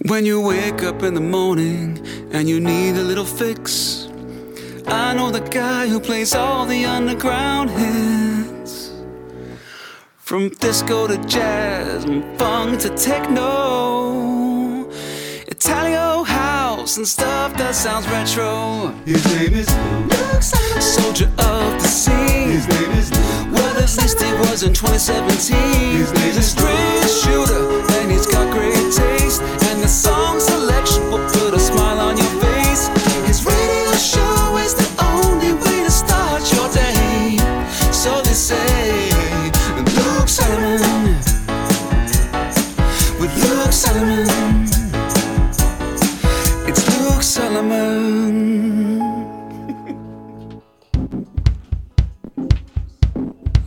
When 0.00 0.24
you 0.24 0.40
wake 0.40 0.82
up 0.82 1.02
in 1.02 1.12
the 1.12 1.20
morning 1.20 2.00
and 2.32 2.48
you 2.48 2.60
need 2.60 2.96
a 2.96 3.02
little 3.02 3.26
fix, 3.26 4.08
I 4.86 5.12
know 5.12 5.30
the 5.30 5.40
guy 5.40 5.86
who 5.86 6.00
plays 6.00 6.34
all 6.34 6.64
the 6.64 6.86
underground 6.86 7.68
hits. 7.68 8.90
From 10.16 10.48
disco 10.48 11.06
to 11.08 11.18
jazz, 11.26 12.04
and 12.04 12.38
funk 12.38 12.80
to 12.80 12.88
techno, 12.96 14.88
Italo 15.46 16.22
house 16.22 16.96
and 16.96 17.06
stuff 17.06 17.54
that 17.58 17.74
sounds 17.74 18.08
retro. 18.08 18.94
His 19.04 19.22
name 19.34 19.52
is 19.52 19.68
soldier 20.82 21.30
of 21.38 21.82
the 21.82 21.88
sea. 21.88 22.12
His 22.12 22.66
name 22.66 22.92
is 22.92 23.10
Well, 23.52 23.76
at 23.76 23.94
least 24.00 24.22
he 24.22 24.32
was 24.34 24.62
in 24.62 24.72
2017. 24.72 25.98
His 25.98 26.12
name 26.14 26.38
is 26.38 26.50
straight 26.50 27.10
shooter, 27.10 27.91
he's 28.12 28.26
got 28.26 28.50
great 28.52 28.92
taste. 28.92 29.42
And 29.68 29.82
the 29.82 29.88
song 29.88 30.38
selection 30.40 31.02
will 31.10 31.26
put 31.30 31.54
a 31.54 31.58
smile 31.60 32.00
on 32.00 32.16
your 32.16 32.32
face. 32.44 32.88
His 33.26 33.44
radio 33.44 33.92
show 33.96 34.56
is 34.58 34.74
the 34.74 34.88
only 35.14 35.52
way 35.54 35.78
to 35.84 35.90
start 35.90 36.42
your 36.52 36.68
day. 36.72 37.38
So 37.92 38.20
they 38.22 38.34
say, 38.34 39.10
Luke 39.96 40.28
Simon. 40.28 40.80
With 43.20 43.32
Luke 43.42 43.72
Simon. 43.72 44.28
It's 46.68 46.82
Luke 47.00 47.22
Solomon. 47.22 49.00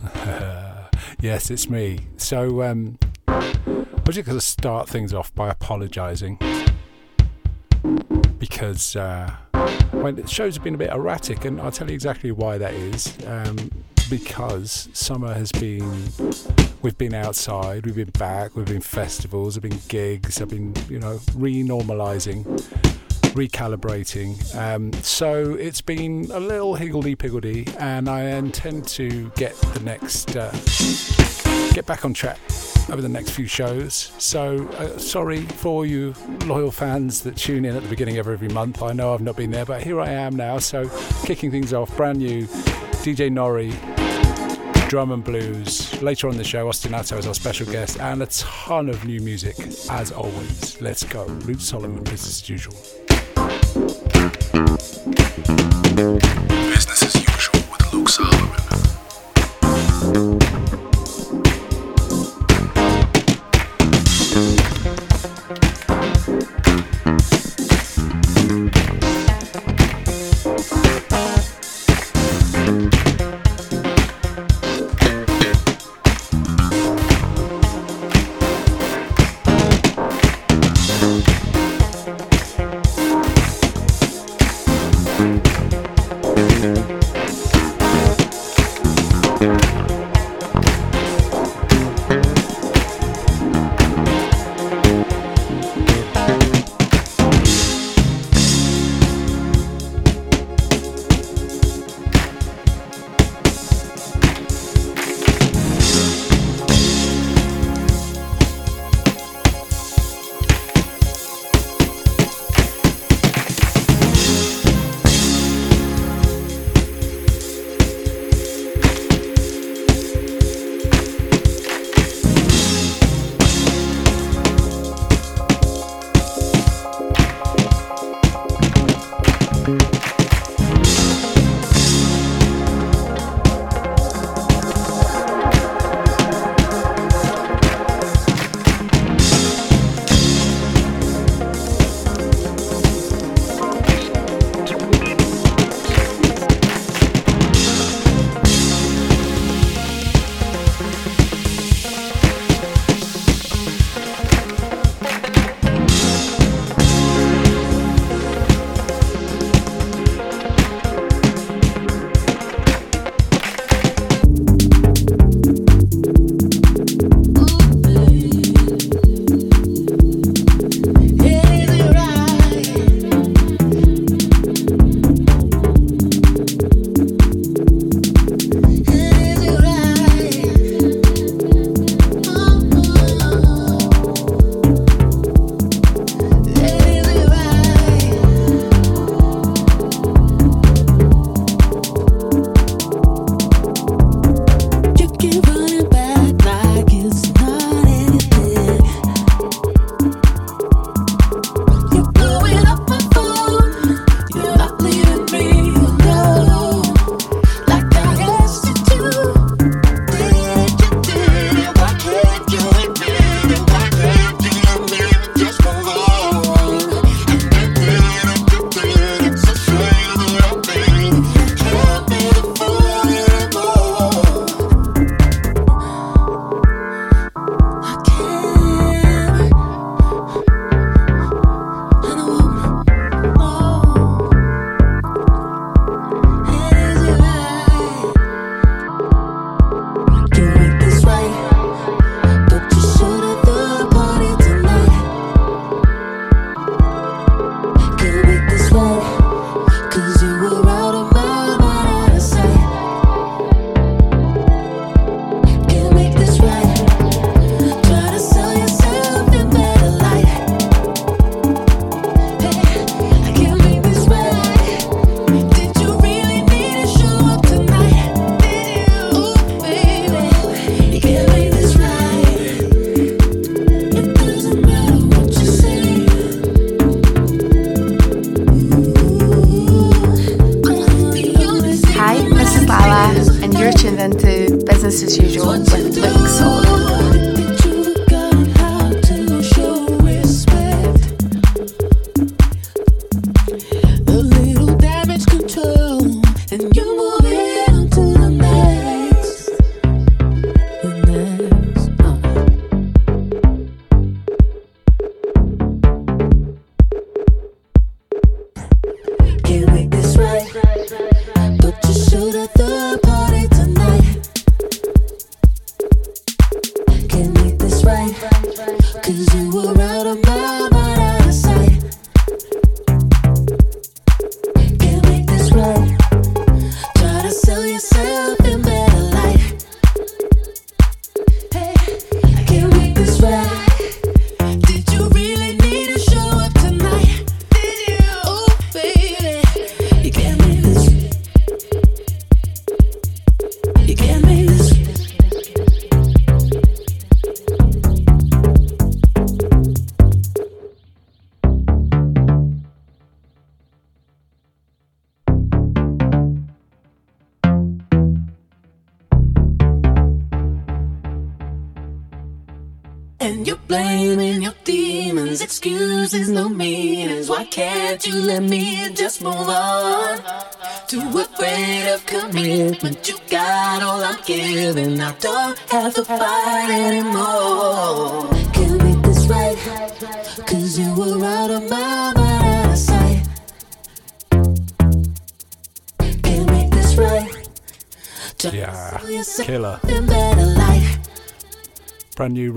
Yes, 1.18 1.50
it's 1.50 1.68
me. 1.68 1.98
So, 2.18 2.62
um, 2.62 2.98
I'm 4.06 4.12
just 4.12 4.24
going 4.24 4.38
to 4.38 4.40
start 4.40 4.88
things 4.88 5.12
off 5.12 5.34
by 5.34 5.48
apologising 5.48 6.38
because 8.38 8.94
uh, 8.94 9.34
well, 9.92 10.12
the 10.12 10.28
shows 10.28 10.54
have 10.54 10.62
been 10.62 10.76
a 10.76 10.78
bit 10.78 10.90
erratic, 10.90 11.44
and 11.44 11.60
I'll 11.60 11.72
tell 11.72 11.88
you 11.88 11.94
exactly 11.94 12.30
why 12.30 12.56
that 12.56 12.72
is. 12.72 13.18
Um, 13.26 13.68
because 14.08 14.88
summer 14.92 15.34
has 15.34 15.50
been, 15.50 16.04
we've 16.82 16.96
been 16.96 17.14
outside, 17.14 17.84
we've 17.84 17.96
been 17.96 18.10
back, 18.10 18.54
we've 18.54 18.66
been 18.66 18.80
festivals, 18.80 19.56
there've 19.56 19.68
been 19.68 19.80
gigs, 19.88 20.40
I've 20.40 20.50
been, 20.50 20.72
you 20.88 21.00
know, 21.00 21.18
re-normalising 21.34 22.44
recalibrating. 23.34 24.54
Um, 24.54 24.92
so 25.02 25.54
it's 25.54 25.80
been 25.80 26.30
a 26.32 26.38
little 26.38 26.76
higgledy 26.76 27.16
piggledy, 27.16 27.66
and 27.80 28.08
I 28.08 28.22
intend 28.22 28.86
to 28.88 29.32
get 29.34 29.56
the 29.56 29.80
next 29.80 30.36
uh, 30.36 30.52
get 31.76 31.84
back 31.84 32.06
on 32.06 32.14
track 32.14 32.38
over 32.90 33.02
the 33.02 33.08
next 33.08 33.32
few 33.32 33.46
shows. 33.46 34.10
So 34.16 34.66
uh, 34.78 34.96
sorry 34.96 35.42
for 35.42 35.84
you 35.84 36.14
loyal 36.46 36.70
fans 36.70 37.20
that 37.24 37.36
tune 37.36 37.66
in 37.66 37.76
at 37.76 37.82
the 37.82 37.88
beginning 37.90 38.16
of 38.16 38.26
every 38.28 38.48
month. 38.48 38.82
I 38.82 38.94
know 38.94 39.12
I've 39.12 39.20
not 39.20 39.36
been 39.36 39.50
there, 39.50 39.66
but 39.66 39.82
here 39.82 40.00
I 40.00 40.08
am 40.08 40.36
now. 40.36 40.58
So 40.58 40.88
kicking 41.26 41.50
things 41.50 41.74
off, 41.74 41.94
brand 41.94 42.20
new 42.20 42.46
DJ 43.04 43.30
Nori. 43.30 43.74
Drum 44.88 45.12
and 45.12 45.22
blues. 45.22 46.00
Later 46.00 46.28
on 46.28 46.38
the 46.38 46.44
show, 46.44 46.66
Austin 46.66 46.94
Ato 46.94 47.18
is 47.18 47.26
our 47.26 47.34
special 47.34 47.66
guest, 47.66 48.00
and 48.00 48.22
a 48.22 48.26
ton 48.26 48.88
of 48.88 49.04
new 49.04 49.20
music 49.20 49.58
as 49.90 50.12
always. 50.12 50.80
Let's 50.80 51.02
go. 51.02 51.24
Luke 51.26 51.60
Solomon, 51.60 52.04
business 52.04 52.40
as 52.40 52.48
usual. 52.48 52.76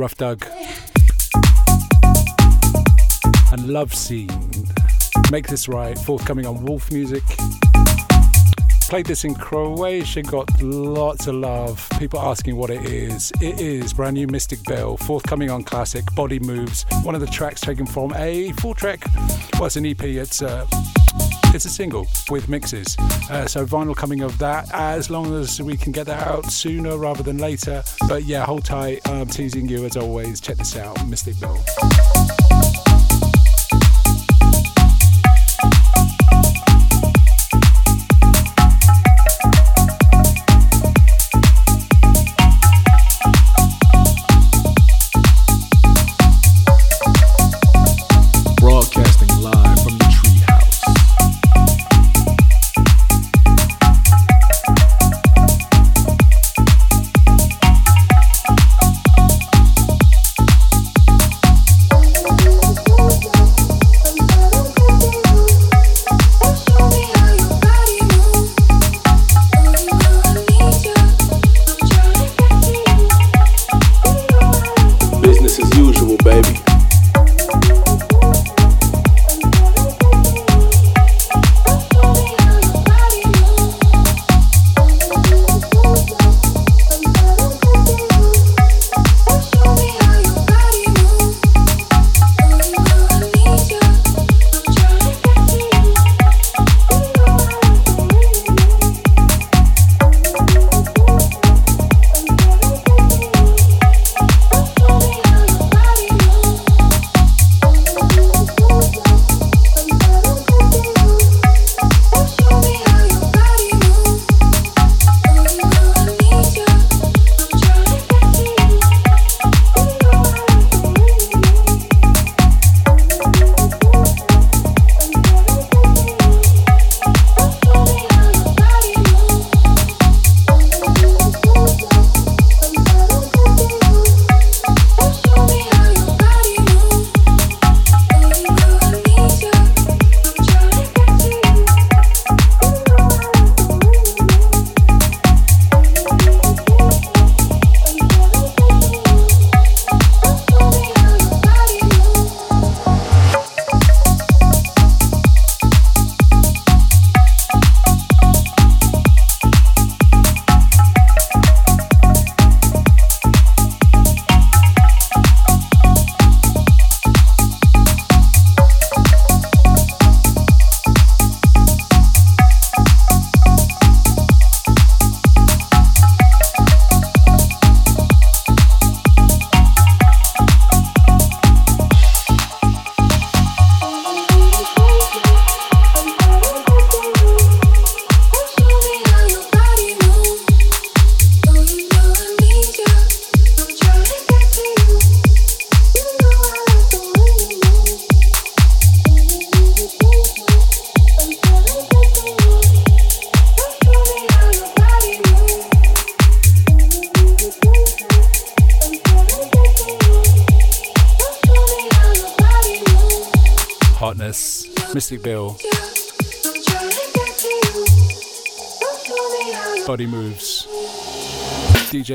Ruf 0.10 0.18
Dug 0.18 0.46
and 3.52 3.68
Love 3.68 3.94
Scene. 3.94 4.52
Make 5.32 5.48
This 5.48 5.68
Right, 5.68 5.98
forthcoming 5.98 6.46
on 6.46 6.66
Wolf 6.66 6.92
Music. 6.92 7.24
Played 8.90 9.06
this 9.06 9.24
in 9.24 9.36
Croatia, 9.36 10.24
got 10.24 10.50
lots 10.64 11.28
of 11.28 11.36
love. 11.36 11.88
People 12.00 12.20
asking 12.20 12.56
what 12.56 12.72
it 12.72 12.86
is. 12.86 13.32
It 13.40 13.62
is 13.62 13.94
brand 13.94 14.16
new 14.16 14.26
Mystic 14.26 14.64
Bill, 14.64 14.98
forthcoming 14.98 15.52
on 15.52 15.64
Classic, 15.64 16.04
Body 16.16 16.40
Moves. 16.40 16.86
One 17.04 17.14
of 17.14 17.22
the 17.22 17.28
tracks 17.28 17.62
taken 17.62 17.86
from 17.86 18.14
a 18.16 18.52
full 18.54 18.74
track. 18.74 19.06
Well, 19.54 19.66
it's 19.66 19.76
an 19.76 19.86
EP, 19.86 20.02
it's 20.04 20.42
a, 20.42 20.68
it's 21.54 21.66
a 21.66 21.70
single 21.70 22.08
with 22.30 22.48
mixes. 22.48 22.98
Uh, 23.30 23.48
so 23.48 23.66
vinyl 23.66 23.96
coming 23.96 24.22
of 24.22 24.38
that, 24.38 24.70
as 24.74 25.10
long 25.10 25.34
as 25.34 25.62
we 25.62 25.76
can 25.76 25.92
get 25.92 26.06
that 26.06 26.28
out 26.28 26.46
sooner 26.46 26.98
rather 26.98 27.24
than 27.24 27.38
later. 27.38 27.84
But 28.08 28.24
yeah, 28.24 28.46
hold 28.46 28.66
tight. 28.66 29.08
I'm 29.08 29.28
teasing 29.28 29.68
you 29.68 29.86
as 29.86 29.98
always. 29.98 30.40
Check 30.40 30.58
this 30.58 30.76
out, 30.76 31.06
Mystic 31.08 31.40
Bill. 31.40 31.58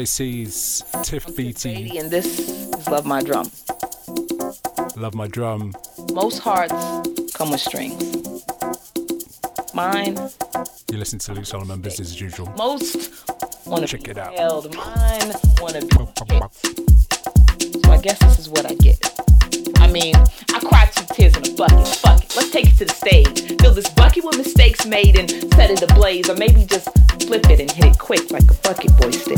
DJ 0.04 0.44
CEEZ 0.46 1.02
Tiff 1.02 1.34
Beatty. 1.34 1.98
And 1.98 2.10
this 2.10 2.38
is 2.38 2.88
Love 2.88 3.06
My 3.06 3.22
Drum. 3.22 3.50
Love 4.96 5.14
My 5.14 5.26
Drum. 5.26 5.72
Most 6.12 6.40
hearts 6.40 6.74
come 7.32 7.50
with 7.50 7.60
strings. 7.60 8.44
Mine. 9.72 10.18
You 10.90 10.98
listen 10.98 11.18
to 11.20 11.32
Luke 11.32 11.46
Solomon 11.46 11.80
Business 11.80 12.10
as 12.10 12.20
usual. 12.20 12.52
Most 12.56 13.24
want 13.66 13.86
to 13.86 13.88
check 13.88 14.06
it 14.08 14.18
out. 14.18 14.34
Held. 14.34 14.74
Mine 14.74 15.32
want 15.60 15.74
to 15.74 16.24
be. 16.28 16.38
So 17.80 17.90
I 17.90 17.98
guess 17.98 18.18
this 18.18 18.38
is 18.38 18.50
what 18.50 18.70
I 18.70 18.74
get. 18.74 18.98
I 19.78 19.90
mean, 19.90 20.14
I 20.52 20.60
cried 20.60 20.92
two 20.92 21.06
tears 21.14 21.34
in 21.36 21.50
a 21.50 21.56
bucket. 21.56 21.88
Fuck 21.88 22.24
it. 22.24 22.36
Let's 22.36 22.50
take 22.50 22.66
it 22.66 22.76
to 22.76 22.84
the 22.84 22.92
stage. 22.92 23.53
This 23.74 23.90
bucket 23.90 24.22
with 24.24 24.36
mistakes 24.36 24.86
made 24.86 25.18
and 25.18 25.28
set 25.54 25.68
it 25.68 25.82
ablaze, 25.82 26.30
or 26.30 26.36
maybe 26.36 26.64
just 26.64 26.88
flip 27.26 27.50
it 27.50 27.58
and 27.58 27.68
hit 27.68 27.86
it 27.86 27.98
quick 27.98 28.30
like 28.30 28.48
a 28.48 28.54
bucket 28.62 28.96
boy 28.96 29.10
stick. 29.10 29.36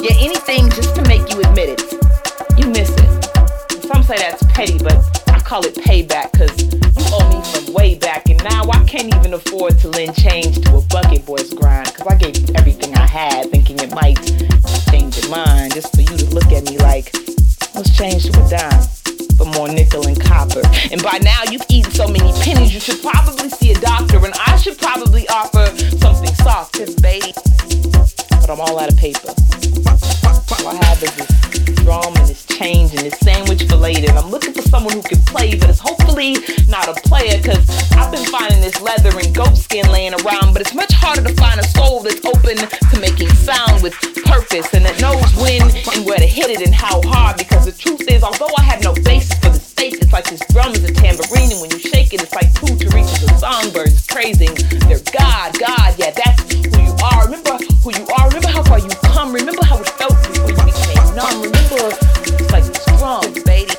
Yeah, 0.00 0.16
anything 0.18 0.70
just 0.70 0.94
to 0.96 1.02
make 1.02 1.30
you 1.30 1.38
admit 1.40 1.68
it. 1.68 1.82
You 2.56 2.68
miss 2.68 2.88
it. 2.88 3.84
Some 3.84 4.02
say 4.04 4.16
that's 4.16 4.42
petty, 4.54 4.78
but 4.78 4.96
I 5.28 5.38
call 5.40 5.66
it 5.66 5.74
payback 5.74 6.32
because 6.32 6.62
you 6.62 7.04
owe 7.12 7.28
me 7.28 7.44
from 7.44 7.74
way 7.74 7.94
back, 7.96 8.30
and 8.30 8.42
now 8.42 8.62
I 8.70 8.82
can't 8.84 9.14
even 9.16 9.34
afford 9.34 9.78
to 9.80 9.88
lend 9.88 10.16
change 10.16 10.58
to 10.62 10.76
a 10.76 10.80
bucket 10.86 11.26
boy's 11.26 11.52
grind 11.52 11.92
because 11.92 12.06
I 12.06 12.16
gave 12.16 12.38
you 12.38 12.54
everything 12.54 12.94
I 12.94 13.06
had, 13.06 13.50
thinking 13.50 13.78
it 13.80 13.92
might 13.92 14.16
change 14.90 15.18
your 15.18 15.28
mind, 15.28 15.74
just 15.74 15.94
for 15.94 16.00
you 16.00 16.16
to 16.16 16.24
look 16.34 16.50
at 16.52 16.64
me 16.70 16.78
like, 16.78 17.12
let's 17.74 17.94
change 17.98 18.30
to 18.30 18.46
a 18.46 18.48
dime 18.48 19.01
more 19.52 19.68
nickel 19.68 20.06
and 20.06 20.20
copper. 20.20 20.62
And 20.90 21.02
by 21.02 21.18
now 21.22 21.42
you've 21.50 21.64
eaten 21.68 21.92
so 21.92 22.06
many 22.06 22.32
pennies, 22.42 22.72
you 22.74 22.80
should 22.80 23.02
probably 23.02 23.48
see 23.48 23.72
a 23.72 23.80
doctor, 23.80 24.18
and 24.24 24.34
I 24.46 24.56
should 24.56 24.78
probably 24.78 25.28
offer 25.28 25.66
something 25.98 26.34
soft, 26.36 26.74
cause 26.74 26.94
baby, 26.96 27.32
but 28.40 28.50
I'm 28.50 28.60
all 28.60 28.78
out 28.78 28.92
of 28.92 28.98
paper. 28.98 29.32
All 30.52 30.68
I 30.68 30.84
have 30.84 31.02
is 31.02 31.14
this 31.16 31.42
drum 31.82 32.14
and 32.16 32.28
this 32.28 32.44
change 32.46 32.92
and 32.92 33.00
this 33.00 33.18
sandwich 33.20 33.64
filleted. 33.64 34.10
And 34.10 34.18
I'm 34.18 34.30
looking 34.30 34.52
for 34.52 34.62
someone 34.62 34.94
who 34.94 35.02
can 35.02 35.18
play, 35.22 35.56
but 35.56 35.70
it's 35.70 35.80
hopefully 35.80 36.36
not 36.68 36.88
a 36.88 36.94
player, 37.08 37.40
cause 37.42 37.64
I've 37.92 38.12
been 38.12 38.24
finding 38.26 38.60
this 38.60 38.80
leather 38.80 39.18
and 39.18 39.34
goat 39.34 39.56
skin 39.56 39.90
laying 39.90 40.14
around, 40.14 40.52
but 40.52 40.60
it's 40.60 40.74
much 40.74 40.92
harder 40.92 41.22
to 41.22 41.34
find 41.34 41.58
a 41.58 41.64
soul 41.64 42.00
that's 42.00 42.24
open 42.24 42.56
to 42.56 43.00
making 43.00 43.28
sound 43.30 43.82
with 43.82 43.94
purpose 44.24 44.72
and 44.74 44.84
that 44.84 45.00
knows 45.00 45.24
when 45.40 45.62
and 45.62 46.06
where 46.06 46.18
to 46.18 46.26
hit 46.26 46.50
it 46.50 46.60
and 46.60 46.74
how 46.74 47.00
hard. 47.06 47.38
Because 47.38 47.64
the 47.64 47.72
truth 47.72 48.08
is, 48.08 48.22
although 48.22 48.52
I 48.58 48.62
have 48.62 48.82
no 48.82 48.94
state, 48.94 49.22
it's 50.12 50.28
like 50.28 50.38
this 50.38 50.46
drum 50.52 50.72
is 50.72 50.84
a 50.84 50.92
tambourine, 50.92 51.52
and 51.52 51.60
when 51.60 51.70
you 51.70 51.78
shake 51.78 52.12
it, 52.12 52.20
it's 52.20 52.34
like 52.34 52.52
two 52.52 52.76
Teresa's 52.76 53.30
of 53.30 53.38
songbirds 53.38 54.06
praising 54.06 54.52
their 54.84 55.00
God. 55.08 55.56
God, 55.58 55.96
yeah, 55.96 56.12
that's 56.12 56.52
who 56.52 56.84
you 56.84 56.92
are. 57.00 57.24
Remember 57.24 57.56
who 57.80 57.96
you 57.96 58.04
are. 58.20 58.28
Remember 58.28 58.48
how 58.48 58.62
far 58.62 58.78
you've 58.78 59.00
come. 59.00 59.32
Remember 59.32 59.64
how 59.64 59.80
it 59.80 59.88
felt 59.96 60.12
before 60.28 60.52
you 60.52 60.64
became 60.68 61.00
numb. 61.16 61.40
Remember 61.40 61.96
it's 62.28 62.52
like 62.52 62.64
this 62.64 62.84
drum, 63.00 63.24
baby. 63.48 63.72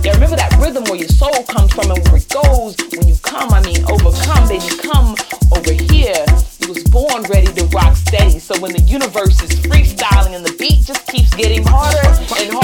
Yeah, 0.00 0.16
remember 0.16 0.36
that 0.36 0.56
rhythm 0.56 0.84
where 0.84 0.96
your 0.96 1.08
soul 1.08 1.44
comes 1.52 1.72
from 1.72 1.90
and 1.92 2.00
where 2.08 2.16
it 2.16 2.28
goes 2.32 2.76
when 2.96 3.06
you 3.08 3.16
come. 3.20 3.52
I 3.52 3.60
mean, 3.60 3.84
overcome, 3.84 4.48
baby, 4.48 4.64
come 4.80 5.12
over 5.52 5.72
here. 5.92 6.24
You 6.64 6.72
was 6.72 6.84
born 6.88 7.28
ready 7.28 7.52
to 7.52 7.64
rock 7.76 7.96
steady. 7.96 8.38
So 8.38 8.56
when 8.60 8.72
the 8.72 8.80
universe 8.88 9.36
is 9.42 9.52
freestyling 9.68 10.32
and 10.32 10.44
the 10.44 10.56
beat 10.56 10.80
just 10.88 11.06
keeps 11.08 11.34
getting 11.36 11.60
harder 11.64 12.00
and 12.08 12.52
harder, 12.52 12.63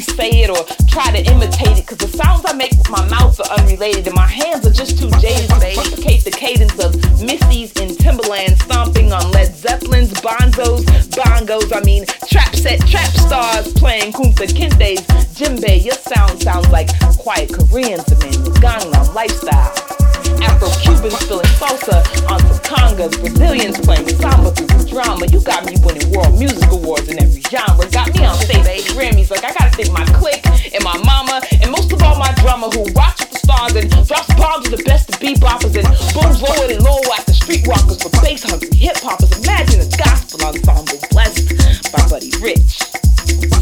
say 0.00 0.30
it 0.42 0.50
or 0.50 0.64
try 0.88 1.10
to 1.10 1.22
imitate 1.30 1.78
it 1.78 1.86
because 1.86 1.98
the 1.98 2.08
sounds 2.16 2.44
I 2.46 2.52
make 2.52 2.72
with 2.72 2.90
my 2.90 3.06
mouth 3.08 3.38
are 3.40 3.58
unrelated 3.58 4.06
and 4.06 4.14
my 4.14 4.26
hands 4.26 4.66
are 4.66 4.72
just 4.72 4.98
too 4.98 5.10
jaded 5.20 5.48
to 5.50 5.56
replicate 5.56 6.24
the 6.24 6.30
cadence 6.30 6.78
of 6.82 6.94
Missy's 7.22 7.72
in 7.80 7.90
Timbaland 7.96 8.62
stomping 8.62 9.12
on 9.12 9.30
Led 9.32 9.54
Zeppelin's 9.54 10.12
bonzos, 10.20 10.84
bongos, 11.14 11.74
I 11.74 11.84
mean 11.84 12.04
trap 12.28 12.54
set 12.54 12.80
trap 12.86 13.10
stars 13.10 13.72
playing 13.74 14.12
Kunta 14.12 14.46
Kinte's 14.46 15.02
djembe. 15.34 15.84
Your 15.84 15.94
sound 15.94 16.42
sounds 16.42 16.68
like 16.68 16.88
quiet 17.18 17.52
Koreans 17.52 18.04
demanding 18.04 18.52
Gangnam 18.62 19.14
lifestyle. 19.14 20.07
Afro-Cubans 20.42 21.18
spilling 21.18 21.52
salsa 21.58 22.02
onto 22.30 22.54
congas, 22.62 23.18
Brazilians 23.20 23.78
playing 23.80 24.08
samba 24.08 24.50
through 24.52 24.66
the 24.66 24.84
drama. 24.88 25.26
You 25.26 25.40
got 25.40 25.66
me 25.66 25.76
winning 25.82 26.10
world 26.12 26.38
music 26.38 26.70
awards 26.70 27.08
in 27.08 27.20
every 27.22 27.42
genre. 27.42 27.88
Got 27.90 28.14
me 28.14 28.24
on 28.24 28.36
stage 28.36 28.66
at 28.66 28.84
Grammys 28.94 29.30
like 29.30 29.44
I 29.44 29.52
gotta 29.52 29.74
think 29.74 29.90
my 29.92 30.04
clique 30.18 30.44
and 30.46 30.82
my 30.84 30.96
mama, 31.04 31.40
and 31.62 31.70
most 31.70 31.92
of 31.92 32.02
all 32.02 32.18
my 32.18 32.32
drummer 32.42 32.68
who 32.68 32.84
rocks 32.92 33.20
with 33.20 33.30
the 33.32 33.38
stars 33.38 33.74
and 33.74 33.90
drops 34.06 34.32
bombs 34.34 34.70
with 34.70 34.78
the 34.78 34.84
best 34.84 35.08
of 35.08 35.16
beboppers 35.20 35.74
and 35.76 35.88
booms 36.14 36.42
lower 36.42 36.68
and 36.70 36.82
lower 36.84 37.18
the 37.26 37.34
streetwalkers 37.34 37.98
for 38.02 38.10
bass 38.22 38.44
hungry 38.44 38.68
hip 38.76 38.96
hoppers. 38.98 39.32
Imagine 39.42 39.80
a 39.80 39.88
gospel 39.96 40.44
ensemble 40.46 40.98
blessed 41.10 41.92
by 41.92 42.02
Buddy 42.08 42.32
Rich. 42.40 42.84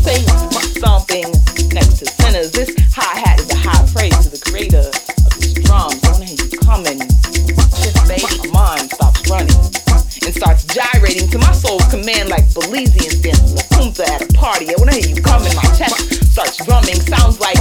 Sing 0.03 0.23
something 0.79 1.27
next 1.73 1.99
to 1.99 2.07
sinners. 2.07 2.53
This 2.53 2.75
hi 2.95 3.19
hat 3.19 3.41
is 3.41 3.51
a 3.51 3.57
high 3.57 3.87
praise 3.93 4.19
to 4.25 4.31
the 4.31 4.43
creator 4.51 4.91
starts 10.37 10.65
gyrating 10.65 11.29
to 11.31 11.39
my 11.39 11.53
soul's 11.53 11.87
command 11.89 12.29
like 12.29 12.45
Belizeans 12.53 13.23
dancing 13.25 13.57
La 13.57 14.05
at 14.05 14.21
a 14.21 14.33
party. 14.37 14.69
I 14.69 14.75
wanna 14.77 14.93
hear 14.93 15.09
you 15.09 15.23
coming. 15.23 15.55
My 15.57 15.65
chest 15.73 15.97
starts 16.33 16.63
drumming. 16.65 17.01
Sounds 17.01 17.41
like 17.41 17.57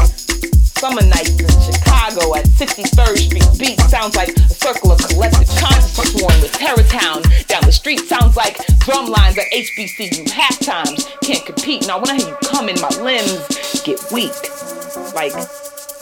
summer 0.75 1.01
nights 1.07 1.39
in 1.39 1.47
Chicago 1.63 2.35
at 2.35 2.43
63rd 2.59 3.15
Street. 3.15 3.47
Beat 3.57 3.79
sounds 3.87 4.15
like 4.17 4.35
a 4.35 4.49
circle 4.49 4.91
of 4.91 4.99
collective 5.07 5.47
consciousness 5.55 6.21
worn 6.21 6.35
with 6.41 6.51
Terrortown. 6.51 7.23
Down 7.47 7.63
the 7.63 7.71
street 7.71 8.01
sounds 8.01 8.35
like 8.35 8.59
drum 8.79 9.07
lines 9.07 9.37
at 9.37 9.45
HBCU 9.53 10.29
half 10.29 10.59
times. 10.59 11.07
Can't 11.23 11.45
compete. 11.45 11.87
Now 11.87 11.99
when 11.99 12.09
I 12.09 12.15
hear 12.17 12.27
you 12.27 12.37
coming, 12.43 12.75
my 12.81 12.91
limbs 12.99 13.81
get 13.83 14.03
weak. 14.11 14.35
Like 15.15 15.33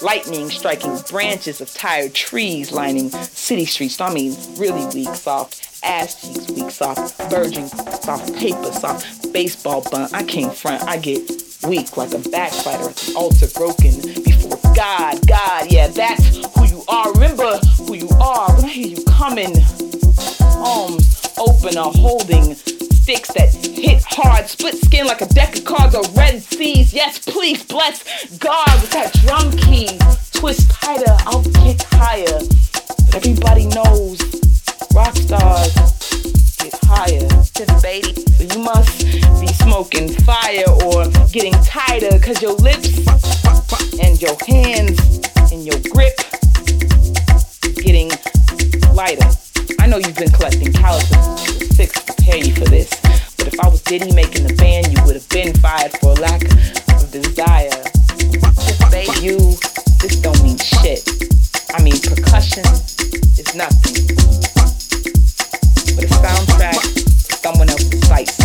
lightning 0.02 0.50
striking 0.50 0.98
branches 1.10 1.62
of 1.62 1.72
tired 1.72 2.16
trees 2.16 2.72
lining 2.72 3.12
city 3.12 3.66
streets. 3.66 4.02
I 4.02 4.12
mean, 4.12 4.36
really 4.58 4.86
weak, 4.88 5.14
soft 5.16 5.73
ass 5.84 6.22
cheeks, 6.22 6.50
weak, 6.52 6.72
soft, 6.72 7.22
virgin, 7.30 7.68
soft 7.68 8.34
paper, 8.36 8.72
soft 8.72 9.32
baseball 9.34 9.84
bunt. 9.92 10.14
I 10.14 10.24
can't 10.24 10.54
front. 10.54 10.84
I 10.84 10.98
get 10.98 11.30
weak 11.68 11.98
like 11.98 12.12
a 12.12 12.18
backfighter 12.18 12.90
at 12.90 13.16
altar, 13.16 13.48
broken 13.56 14.02
before 14.24 14.60
God. 14.76 15.26
God, 15.28 15.72
yeah, 15.72 15.88
that's 15.88 16.38
who 16.56 16.66
you 16.66 16.84
are. 16.88 17.12
Remember 17.14 17.58
who 17.78 17.96
you 17.96 18.10
are 18.20 18.56
when 18.56 18.66
I 18.66 18.70
hear 18.70 18.88
you 18.88 19.04
coming. 19.06 19.56
Arms 20.42 21.34
open 21.38 21.78
or 21.78 21.92
holding 21.92 22.56
sticks 22.56 23.34
that 23.34 23.54
hit 23.54 24.02
hard, 24.08 24.48
split 24.48 24.76
skin 24.76 25.06
like 25.06 25.22
a 25.22 25.26
deck 25.28 25.58
of 25.58 25.66
cards 25.66 25.96
or 25.96 26.04
red 26.16 26.42
seas. 26.42 26.94
Yes, 26.94 27.20
please 27.20 27.64
bless 27.64 28.04
God 28.38 28.82
with 28.82 28.92
that 28.92 29.14
drum 29.26 29.52
key. 29.58 29.90
Twist 30.32 30.72
tighter, 30.72 31.16
I'll 31.26 31.44
kick 31.44 31.82
higher. 31.92 32.40
But 33.12 33.16
everybody 33.16 33.68
knows 33.68 34.20
rock 34.94 35.16
stars 35.16 35.74
get 36.58 36.74
higher. 36.84 37.28
Baby, 37.82 38.14
so 38.14 38.44
you 38.44 38.64
must 38.64 39.06
be 39.42 39.48
smoking 39.48 40.10
fire 40.24 40.70
or 40.86 41.06
getting 41.32 41.54
tighter, 41.64 42.18
cause 42.20 42.42
your 42.42 42.54
lips 42.54 42.90
and 44.00 44.22
your 44.22 44.38
hands 44.48 45.00
and 45.52 45.66
your 45.66 45.80
grip 45.92 46.14
is 47.66 47.74
getting 47.84 48.10
lighter. 48.94 49.28
I 49.80 49.88
know 49.88 49.98
you've 49.98 50.16
been 50.16 50.32
collecting 50.32 50.72
calluses 50.72 51.76
six 51.76 51.94
to 51.94 52.14
prepare 52.14 52.38
you 52.38 52.54
for 52.54 52.66
this, 52.66 52.90
but 53.38 53.48
if 53.48 53.60
I 53.60 53.68
was 53.68 53.82
Diddy 53.82 54.14
making 54.14 54.48
the 54.48 54.54
band, 54.56 54.94
you 54.94 55.04
would 55.06 55.16
have 55.16 55.30
been 55.30 55.54
fired 55.56 55.92
for 56.00 56.14
lack 56.16 56.44
of 56.44 57.12
desire. 57.12 57.70
Just 58.64 58.92
baby, 58.92 59.12
you, 59.22 59.38
this 60.00 60.22
don't 60.22 60.42
mean 60.44 60.58
shit. 60.58 61.08
I 61.74 61.82
mean, 61.82 62.00
percussion 62.00 62.64
is 63.38 63.56
nothing, 63.56 64.53
soundtrack 66.24 66.76
someone 67.44 67.70
else's 67.70 68.08
sightseeing. 68.08 68.43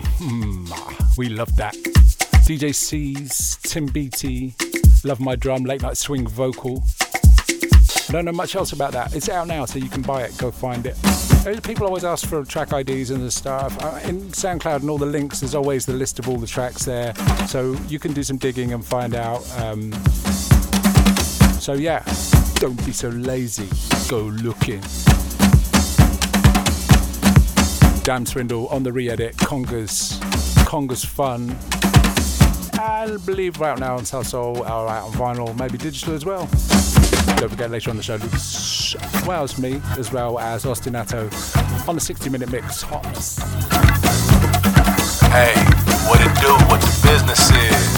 Mm, 0.00 1.16
we 1.16 1.28
love 1.28 1.54
that. 1.56 1.74
DJ 2.46 2.70
CEEZ, 2.70 3.60
Tim 3.62 3.86
Beatty, 3.86 4.54
Love 5.04 5.20
My 5.20 5.36
Drum, 5.36 5.64
Late 5.64 5.82
Night 5.82 5.96
Swing 5.96 6.26
Vocal. 6.26 6.82
I 8.08 8.12
don't 8.12 8.24
know 8.24 8.32
much 8.32 8.56
else 8.56 8.72
about 8.72 8.92
that. 8.92 9.14
It's 9.14 9.28
out 9.28 9.46
now, 9.46 9.66
so 9.66 9.78
you 9.78 9.90
can 9.90 10.00
buy 10.02 10.22
it. 10.22 10.36
Go 10.38 10.50
find 10.50 10.86
it. 10.86 10.96
People 11.62 11.86
always 11.86 12.04
ask 12.04 12.26
for 12.26 12.44
track 12.44 12.72
IDs 12.72 13.10
and 13.10 13.22
the 13.22 13.30
stuff. 13.30 13.76
Uh, 13.82 14.00
in 14.04 14.22
SoundCloud 14.30 14.80
and 14.80 14.90
all 14.90 14.98
the 14.98 15.06
links, 15.06 15.40
there's 15.40 15.54
always 15.54 15.84
the 15.84 15.92
list 15.92 16.18
of 16.18 16.28
all 16.28 16.38
the 16.38 16.46
tracks 16.46 16.84
there, 16.84 17.14
so 17.46 17.72
you 17.86 17.98
can 17.98 18.12
do 18.14 18.22
some 18.22 18.38
digging 18.38 18.72
and 18.72 18.84
find 18.84 19.14
out. 19.14 19.42
Um, 19.58 19.92
so 21.60 21.74
yeah, 21.74 22.02
don't 22.54 22.82
be 22.86 22.92
so 22.92 23.08
lazy. 23.10 23.68
Go 24.08 24.22
looking. 24.22 24.82
Dam 28.08 28.24
Swindle 28.24 28.68
on 28.68 28.82
the 28.82 28.90
re-edit. 28.90 29.36
Kongas, 29.36 30.18
Kongas 30.64 31.04
Fun. 31.04 31.54
And 32.80 33.22
believe 33.26 33.60
right 33.60 33.78
now 33.78 33.98
on 33.98 34.04
Salsoul, 34.04 34.64
out 34.64 34.88
on 34.88 35.12
vinyl, 35.12 35.54
maybe 35.58 35.76
digital 35.76 36.14
as 36.14 36.24
well. 36.24 36.48
Don't 37.36 37.50
forget 37.50 37.70
later 37.70 37.90
on 37.90 37.98
the 37.98 38.02
show, 38.02 38.16
Lucas 38.16 38.96
Wells, 39.26 39.58
me, 39.58 39.82
as 39.98 40.10
well 40.10 40.38
as 40.38 40.64
Austin 40.64 40.96
Ato 40.96 41.28
on 41.86 41.96
the 41.96 42.00
60 42.00 42.30
minute 42.30 42.50
mix. 42.50 42.80
Hops. 42.80 43.36
Hey, 45.28 45.52
what 46.08 46.18
it 46.22 46.34
do? 46.40 46.54
What 46.64 46.80
the 46.80 47.10
business 47.10 47.50
is? 47.50 47.97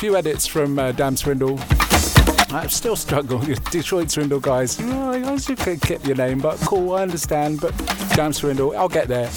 Few 0.00 0.16
edits 0.16 0.46
from 0.46 0.78
uh, 0.78 0.92
Dam 0.92 1.14
Swindle. 1.14 1.60
I'm 2.48 2.70
still 2.70 2.96
struggle 2.96 3.36
with 3.36 3.62
Detroit 3.70 4.10
Swindle 4.10 4.40
guys. 4.40 4.78
Oh, 4.80 5.10
I 5.10 5.36
should 5.36 5.58
keep 5.58 6.06
your 6.06 6.16
name, 6.16 6.38
but 6.38 6.58
cool, 6.60 6.94
I 6.94 7.02
understand. 7.02 7.60
But 7.60 7.76
Dam 8.14 8.32
Swindle, 8.32 8.74
I'll 8.78 8.88
get 8.88 9.08
there. 9.08 9.28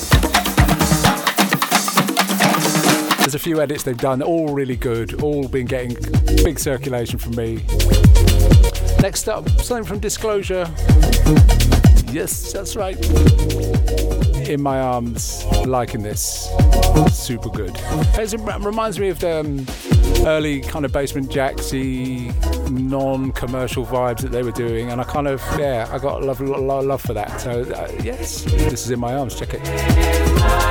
There's 3.17 3.35
a 3.35 3.39
few 3.39 3.59
edits 3.59 3.83
they've 3.83 3.97
done, 3.97 4.21
all 4.21 4.53
really 4.53 4.77
good, 4.77 5.21
all 5.21 5.49
been 5.49 5.65
getting 5.65 5.97
big 6.45 6.57
circulation 6.57 7.19
from 7.19 7.35
me. 7.35 7.55
Next 9.01 9.27
up, 9.27 9.49
something 9.59 9.83
from 9.83 9.99
Disclosure. 9.99 10.71
Yes, 12.13 12.53
that's 12.53 12.77
right. 12.77 12.97
In 14.47 14.61
my 14.61 14.79
arms, 14.79 15.45
liking 15.65 16.03
this. 16.03 16.49
Super 17.11 17.49
good. 17.49 17.75
It 18.17 18.63
reminds 18.63 18.97
me 18.99 19.09
of 19.09 19.19
the 19.19 19.39
um, 19.39 19.65
early 20.25 20.61
kind 20.61 20.85
of 20.85 20.91
Basement 20.91 21.29
Jaxxy, 21.29 22.31
non-commercial 22.69 23.85
vibes 23.85 24.21
that 24.21 24.31
they 24.31 24.43
were 24.43 24.51
doing, 24.51 24.91
and 24.91 25.01
I 25.01 25.03
kind 25.03 25.27
of 25.27 25.41
yeah, 25.57 25.87
I 25.91 25.99
got 25.99 26.21
a 26.21 26.25
love, 26.25 26.41
love, 26.41 26.85
love 26.85 27.01
for 27.01 27.13
that. 27.13 27.41
So 27.41 27.61
uh, 27.61 27.91
yes, 28.01 28.43
this 28.43 28.85
is 28.85 28.91
in 28.91 28.99
my 28.99 29.15
arms. 29.15 29.35
Check 29.35 29.53
it. 29.53 30.62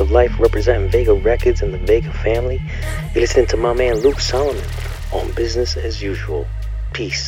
Of 0.00 0.10
Life, 0.10 0.38
representing 0.38 0.90
Vega 0.90 1.14
Records 1.14 1.62
and 1.62 1.72
the 1.72 1.78
Vega 1.78 2.12
family. 2.12 2.60
You're 3.14 3.22
listening 3.22 3.46
to 3.46 3.56
my 3.56 3.72
man 3.72 3.94
Luke 3.96 4.20
Solomon 4.20 4.62
on 5.12 5.32
Business 5.32 5.76
as 5.76 6.02
Usual. 6.02 6.46
Peace. 6.92 7.25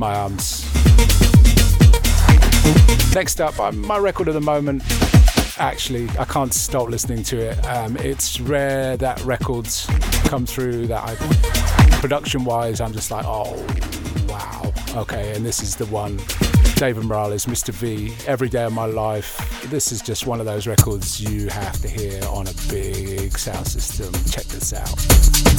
My 0.00 0.14
arms. 0.16 0.64
Next 3.14 3.40
up, 3.40 3.60
um, 3.60 3.86
my 3.86 3.98
record 3.98 4.28
at 4.28 4.34
the 4.34 4.40
moment. 4.40 4.82
Actually, 5.58 6.08
I 6.18 6.24
can't 6.24 6.54
stop 6.54 6.88
listening 6.88 7.22
to 7.24 7.38
it. 7.38 7.66
Um, 7.66 7.98
it's 7.98 8.40
rare 8.40 8.96
that 8.96 9.22
records 9.24 9.86
come 10.24 10.46
through 10.46 10.86
that 10.86 11.04
I, 11.04 12.00
production-wise, 12.00 12.80
I'm 12.80 12.92
just 12.92 13.10
like, 13.10 13.26
oh, 13.26 13.54
wow, 14.26 14.72
okay. 15.02 15.36
And 15.36 15.44
this 15.44 15.62
is 15.62 15.76
the 15.76 15.86
one, 15.86 16.16
David 16.76 17.04
Morales, 17.04 17.44
Mr. 17.44 17.70
V. 17.70 18.14
Every 18.26 18.48
day 18.48 18.64
of 18.64 18.72
my 18.72 18.86
life. 18.86 19.60
This 19.68 19.92
is 19.92 20.00
just 20.00 20.26
one 20.26 20.40
of 20.40 20.46
those 20.46 20.66
records 20.66 21.20
you 21.20 21.48
have 21.48 21.78
to 21.82 21.88
hear 21.88 22.24
on 22.24 22.46
a 22.46 22.54
big 22.70 23.36
sound 23.36 23.66
system. 23.66 24.14
Check 24.30 24.46
this 24.46 24.72
out. 24.72 25.49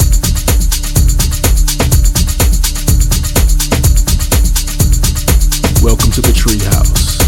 Welcome 5.82 6.12
to 6.12 6.20
the 6.20 6.30
treehouse. 6.30 7.18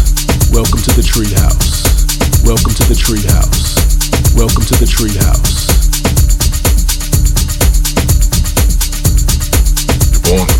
Welcome 0.49 0.79
to 0.79 0.91
the 0.95 1.01
treehouse. 1.01 1.83
Welcome 2.47 2.73
to 2.73 2.83
the 2.87 2.95
treehouse. 2.95 3.75
Welcome 4.33 4.63
to 4.63 4.75
the 4.79 4.85
treehouse. 4.85 5.67
You're 10.13 10.37
born 10.37 10.54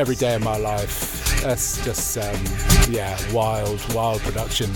every 0.00 0.16
day 0.16 0.34
of 0.34 0.42
my 0.42 0.56
life. 0.56 1.42
That's 1.42 1.84
just, 1.84 2.16
um, 2.16 2.44
yeah, 2.90 3.18
wild, 3.34 3.78
wild 3.94 4.22
production. 4.22 4.72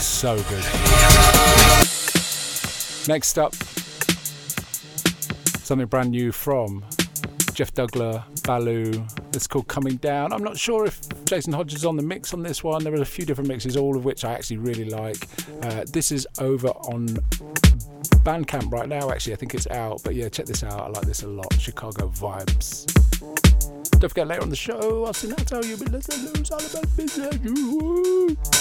So 0.00 0.36
good. 0.48 0.64
Next 3.06 3.38
up, 3.38 3.54
something 5.62 5.86
brand 5.86 6.10
new 6.12 6.32
from 6.32 6.82
Jeff 7.52 7.74
Dougler, 7.74 8.24
Balu. 8.44 9.06
It's 9.34 9.46
called 9.46 9.68
Coming 9.68 9.96
Down. 9.96 10.32
I'm 10.32 10.42
not 10.42 10.56
sure 10.56 10.86
if 10.86 10.98
Jason 11.26 11.52
Hodges 11.52 11.80
is 11.80 11.84
on 11.84 11.96
the 11.96 12.02
mix 12.02 12.32
on 12.32 12.42
this 12.42 12.64
one. 12.64 12.82
There 12.82 12.94
are 12.94 13.02
a 13.02 13.04
few 13.04 13.26
different 13.26 13.48
mixes, 13.48 13.76
all 13.76 13.94
of 13.94 14.06
which 14.06 14.24
I 14.24 14.32
actually 14.32 14.56
really 14.56 14.86
like. 14.86 15.28
Uh, 15.62 15.84
this 15.92 16.10
is 16.10 16.26
over 16.38 16.68
on 16.68 17.08
Bandcamp 18.24 18.72
right 18.72 18.88
now, 18.88 19.10
actually. 19.10 19.34
I 19.34 19.36
think 19.36 19.54
it's 19.54 19.66
out. 19.66 20.00
But 20.02 20.14
yeah, 20.14 20.30
check 20.30 20.46
this 20.46 20.64
out. 20.64 20.80
I 20.80 20.88
like 20.88 21.04
this 21.04 21.24
a 21.24 21.28
lot. 21.28 21.53
Chicago 21.64 22.10
vibes. 22.10 22.84
Don't 23.98 24.10
forget 24.10 24.26
later 24.26 24.42
on 24.42 24.50
the 24.50 24.56
show, 24.56 25.06
I'll 25.06 25.14
sing 25.14 25.30
that 25.30 25.46
tell 25.46 25.64
you, 25.64 25.78
but 25.78 25.88
let's 25.92 26.08
lose 26.08 26.50
all 26.50 26.60
about 26.60 26.94
business. 26.94 28.53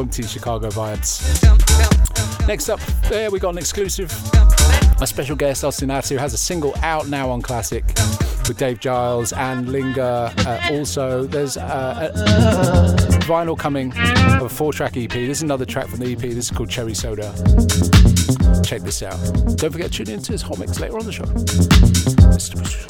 Funky 0.00 0.22
Chicago 0.22 0.70
vibes. 0.70 1.20
Next 2.48 2.70
up, 2.70 2.80
there 3.10 3.30
we 3.30 3.38
got 3.38 3.50
an 3.50 3.58
exclusive. 3.58 4.10
A 4.98 5.06
special 5.06 5.36
guest, 5.36 5.62
Austin 5.62 5.90
Ato, 5.90 6.16
has 6.16 6.32
a 6.32 6.38
single 6.38 6.74
out 6.78 7.08
now 7.08 7.28
on 7.28 7.42
Classic 7.42 7.84
with 8.48 8.56
Dave 8.56 8.80
Giles 8.80 9.34
and 9.34 9.68
Linger. 9.68 10.32
Uh, 10.38 10.68
also, 10.70 11.24
there's 11.26 11.58
uh, 11.58 12.10
a 12.14 13.18
vinyl 13.24 13.58
coming 13.58 13.92
of 13.92 14.42
a 14.44 14.48
four 14.48 14.72
track 14.72 14.96
EP. 14.96 15.10
This 15.10 15.36
is 15.36 15.42
another 15.42 15.66
track 15.66 15.88
from 15.88 16.00
the 16.00 16.12
EP. 16.14 16.18
This 16.18 16.46
is 16.46 16.50
called 16.50 16.70
Cherry 16.70 16.94
Soda. 16.94 17.30
Check 18.64 18.80
this 18.80 19.02
out. 19.02 19.18
Don't 19.58 19.70
forget 19.70 19.92
to 19.92 20.04
tune 20.04 20.14
in 20.14 20.22
to 20.22 20.32
his 20.32 20.40
hot 20.40 20.58
mix 20.58 20.80
later 20.80 20.96
on 20.96 21.04
the 21.04 21.12
show. 21.12 22.89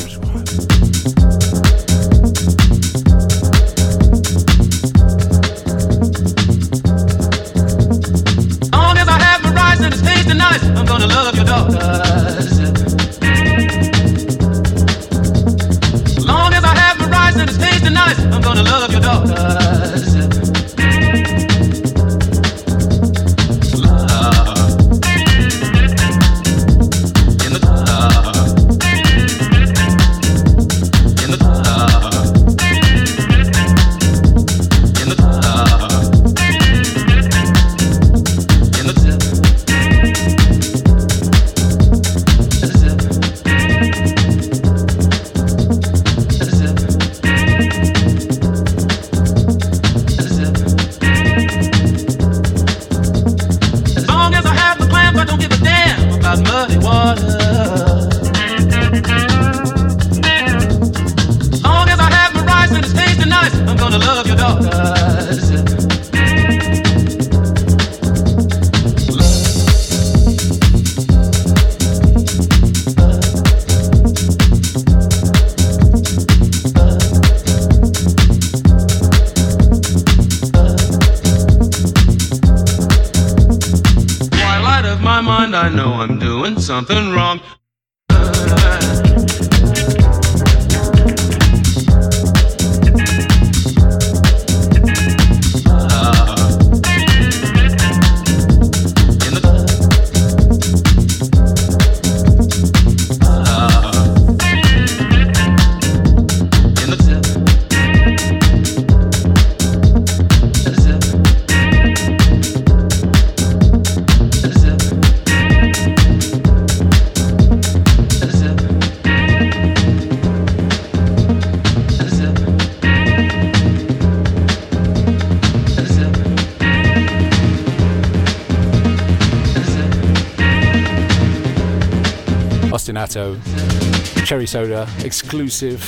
Cherry 133.10 134.46
Soda, 134.46 134.88
exclusive. 135.04 135.80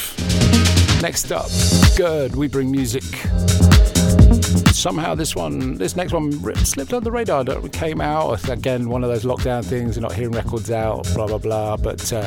Next 1.00 1.30
up, 1.30 1.48
Gerd, 1.96 2.34
we 2.34 2.48
bring 2.48 2.68
music. 2.68 3.04
Somehow 4.74 5.14
this 5.14 5.36
one, 5.36 5.76
this 5.76 5.94
next 5.94 6.12
one 6.12 6.32
slipped 6.64 6.92
under 6.92 7.04
the 7.04 7.12
radar. 7.12 7.44
It 7.48 7.72
came 7.72 8.00
out 8.00 8.48
again, 8.48 8.88
one 8.88 9.04
of 9.04 9.10
those 9.10 9.22
lockdown 9.22 9.64
things. 9.64 9.94
You're 9.94 10.02
not 10.02 10.14
hearing 10.14 10.32
records 10.32 10.72
out, 10.72 11.04
blah 11.14 11.28
blah 11.28 11.38
blah. 11.38 11.76
But 11.76 12.12
uh, 12.12 12.26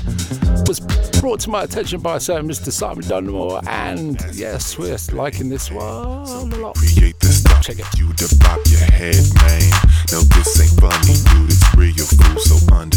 was 0.66 0.80
brought 1.20 1.42
to 1.42 1.50
my 1.50 1.64
attention 1.64 2.00
by 2.00 2.16
a 2.16 2.20
certain 2.22 2.48
Mr. 2.48 2.72
Simon 2.72 3.06
Dunmore, 3.06 3.60
and 3.68 4.24
yes, 4.32 4.78
we're 4.78 4.98
liking 5.12 5.50
this 5.50 5.70
one 5.70 5.86
a 5.86 6.56
lot. 6.56 6.78
Create 6.78 7.20
this 7.20 7.42
stuff. 7.42 7.62
Check 7.62 7.80
it. 7.80 8.00
You 8.00 8.14
to 8.14 8.70
your 8.70 8.80
head, 8.80 9.26
man. 9.42 9.72
No, 10.14 10.22
this 10.22 10.62
ain't 10.62 10.80
funny, 10.80 11.16
dude. 11.34 11.52
It's 11.52 11.76
real, 11.76 12.06
fool. 12.06 12.40
So 12.40 12.74
under. 12.74 12.95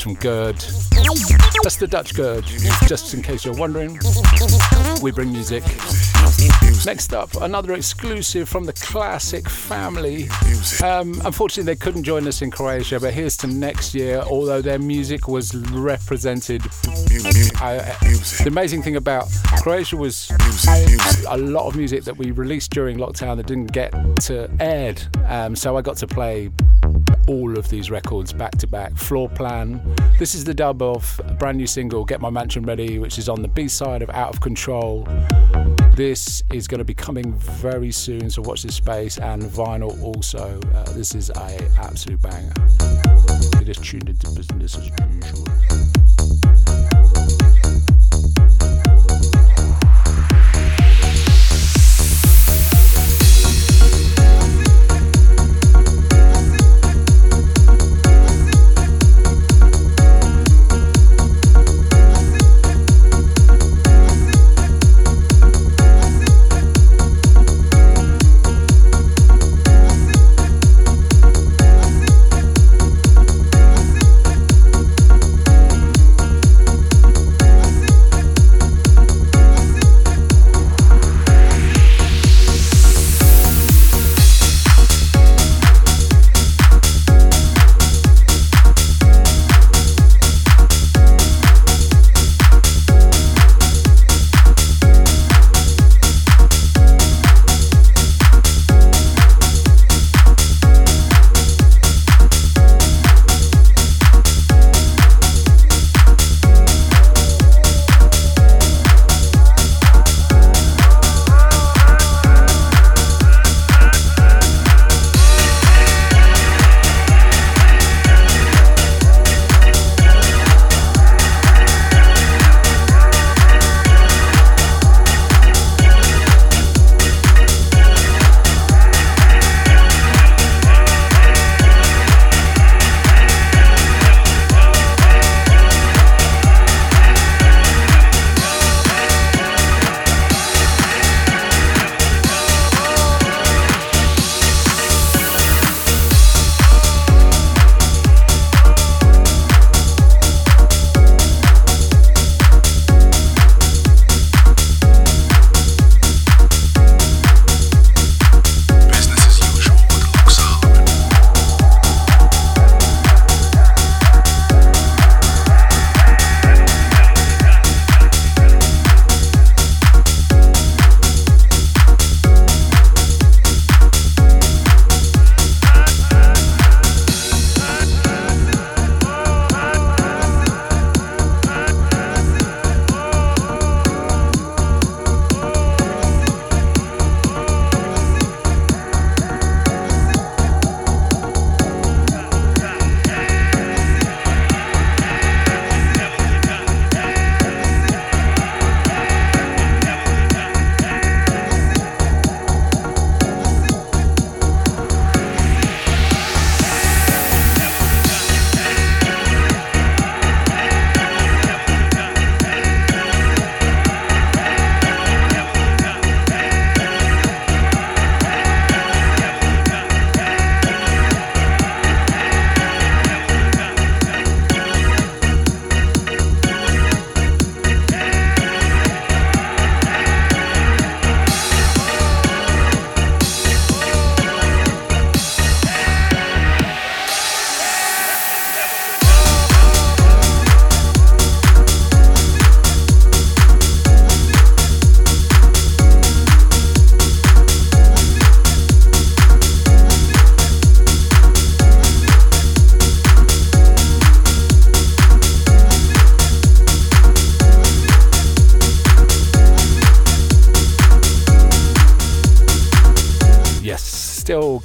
Vibes 0.00 0.02
from 0.02 0.14
Gerd. 0.14 0.56
That's 1.62 1.76
the 1.76 1.86
Dutch 1.86 2.14
Gerd, 2.14 2.44
just 2.86 3.14
in 3.14 3.22
case 3.22 3.44
you're 3.44 3.54
wondering. 3.54 3.98
We 5.02 5.10
bring 5.12 5.32
music. 5.32 5.62
Next 6.86 7.12
up, 7.12 7.34
another 7.42 7.74
exclusive 7.74 8.48
from 8.48 8.64
the 8.64 8.72
classic 8.72 9.48
family. 9.48 10.28
Um, 10.82 11.20
unfortunately, 11.24 11.64
they 11.64 11.76
couldn't 11.76 12.04
join 12.04 12.26
us 12.26 12.42
in 12.42 12.50
Croatia, 12.50 12.98
but 13.00 13.12
here's 13.12 13.36
to 13.38 13.46
next 13.46 13.94
year, 13.94 14.22
although 14.28 14.62
their 14.62 14.78
music 14.78 15.28
was 15.28 15.54
represented. 15.54 16.62
Uh, 17.60 17.84
the 18.42 18.46
amazing 18.46 18.82
thing 18.82 18.96
about 18.96 19.28
Croatia 19.62 19.96
was 19.96 20.30
a 21.28 21.36
lot 21.36 21.66
of 21.66 21.76
music 21.76 22.04
that 22.04 22.16
we 22.16 22.30
released 22.30 22.70
during 22.70 22.96
lockdown 22.96 23.36
that 23.36 23.46
didn't 23.46 23.72
get 23.72 23.92
to 24.22 24.50
aired. 24.60 25.02
Um, 25.26 25.54
so 25.54 25.76
I 25.76 25.82
got 25.82 25.96
to 25.98 26.06
play 26.06 26.50
all 27.30 27.56
of 27.56 27.68
these 27.68 27.92
records 27.92 28.32
back 28.32 28.50
to 28.58 28.66
back. 28.66 28.92
Floorplan. 28.94 29.80
This 30.18 30.34
is 30.34 30.42
the 30.42 30.52
dub 30.52 30.82
of 30.82 31.20
a 31.24 31.32
brand 31.34 31.58
new 31.58 31.66
single, 31.66 32.04
Get 32.04 32.20
My 32.20 32.28
Mansion 32.28 32.64
Ready, 32.64 32.98
which 32.98 33.18
is 33.18 33.28
on 33.28 33.40
the 33.40 33.46
B 33.46 33.68
side 33.68 34.02
of 34.02 34.10
Out 34.10 34.34
of 34.34 34.40
Control. 34.40 35.06
This 35.94 36.42
is 36.52 36.66
going 36.66 36.80
to 36.80 36.84
be 36.84 36.94
coming 36.94 37.32
very 37.34 37.92
soon, 37.92 38.30
so 38.30 38.42
watch 38.42 38.64
this 38.64 38.74
space. 38.74 39.16
And 39.18 39.44
vinyl 39.44 40.02
also. 40.02 40.60
Uh, 40.74 40.92
this 40.92 41.14
is 41.14 41.30
a 41.30 41.70
absolute 41.78 42.20
banger. 42.20 42.52
Is 43.70 43.76
tuned 43.76 44.08
into 44.08 44.26
business 44.32 44.74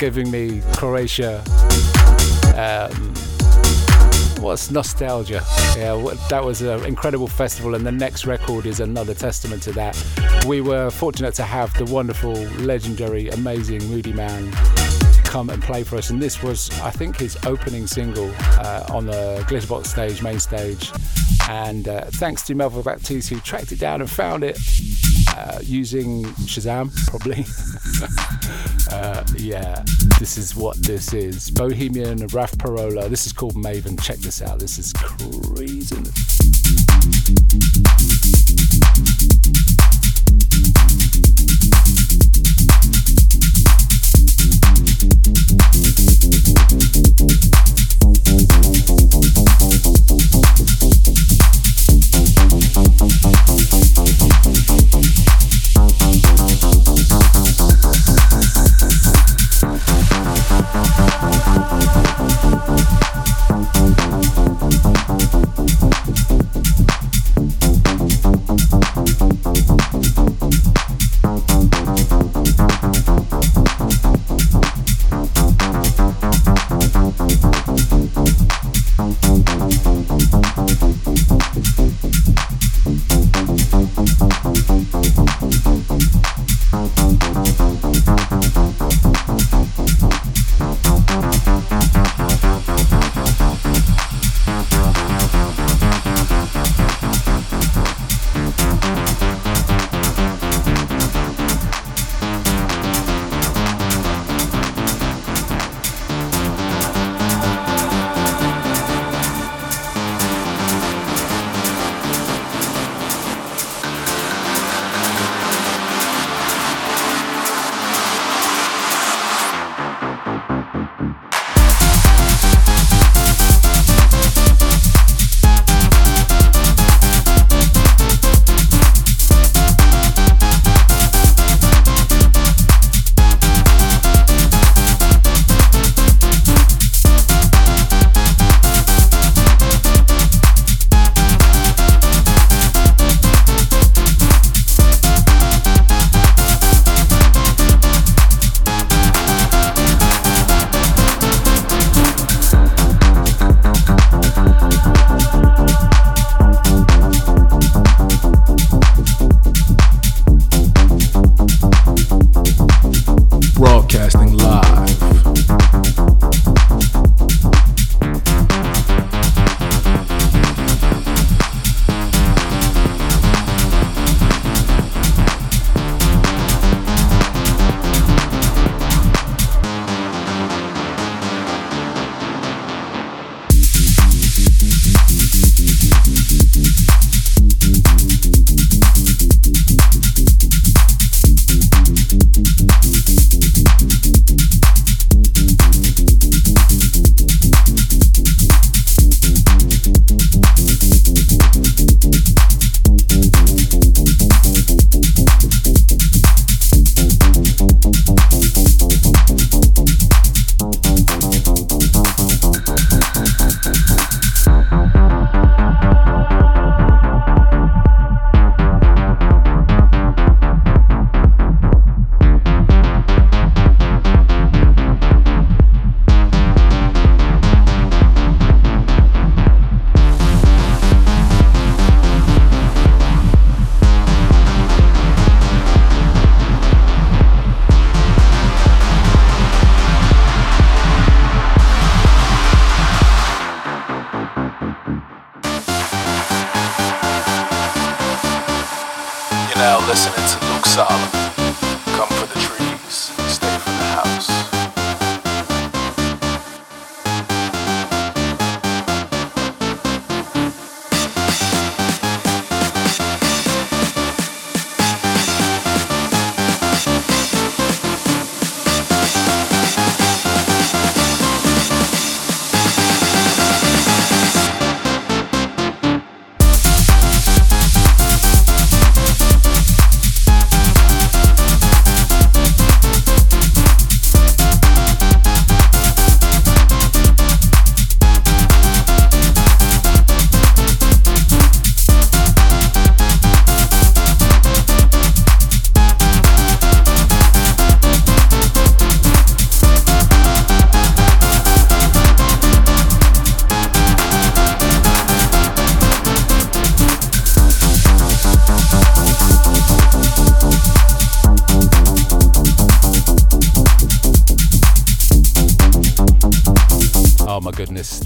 giving 0.06 0.30
me 0.30 0.62
Croatia. 0.74 1.43
Um, 2.56 2.91
what's 4.39 4.70
nostalgia? 4.70 5.41
Yeah, 5.76 5.95
that 6.30 6.43
was 6.45 6.62
an 6.62 6.86
incredible 6.86 7.26
festival, 7.26 7.74
and 7.74 7.84
the 7.84 7.91
next 7.91 8.28
record 8.28 8.68
is 8.68 8.82
another 8.82 9.16
testament 9.16 9.64
to 9.64 9.72
that. 9.72 9.95
We 10.45 10.62
were 10.62 10.91
fortunate 10.91 11.34
to 11.36 11.43
have 11.43 11.74
the 11.74 11.86
wonderful, 11.86 12.34
legendary, 12.34 13.30
amazing 13.30 13.82
Moodymann 13.82 14.53
come 15.24 15.49
and 15.49 15.64
play 15.64 15.82
for 15.82 15.95
us, 15.95 16.12
and 16.12 16.22
this 16.22 16.43
was, 16.43 16.70
I 16.82 16.91
think, 16.91 17.18
his 17.18 17.36
opening 17.43 17.88
single 17.88 18.32
uh, 18.60 18.86
on 18.91 19.08
the 19.08 19.43
Glitterbox 19.47 19.88
stage, 19.88 20.22
main 20.22 20.39
stage. 20.39 20.91
And 21.49 21.88
uh, 21.88 22.01
thanks 22.12 22.43
to 22.43 22.53
Melville 22.53 22.84
Baptiste 22.84 23.30
who 23.30 23.39
tracked 23.39 23.72
it 23.72 23.80
down 23.80 24.01
and 24.01 24.10
found 24.10 24.43
it 24.43 24.60
uh, 25.36 25.62
using 25.64 26.26
Shazam, 26.45 26.91
probably. 27.08 27.43
uh, 28.91 29.24
yeah, 29.38 29.84
this 30.20 30.38
is 30.38 30.56
what 30.56 30.82
this 30.84 31.14
is. 31.14 31.49
Bohemien, 31.51 32.32
Raf 32.34 32.58
Parola. 32.58 33.10
This 33.10 33.26
is 33.26 33.34
called 33.34 33.56
Maven. 33.56 34.01
Check 34.01 34.18
this 34.18 34.41
out. 34.41 34.60
This 34.60 34.78
is 34.78 34.93
crazy. 34.93 35.95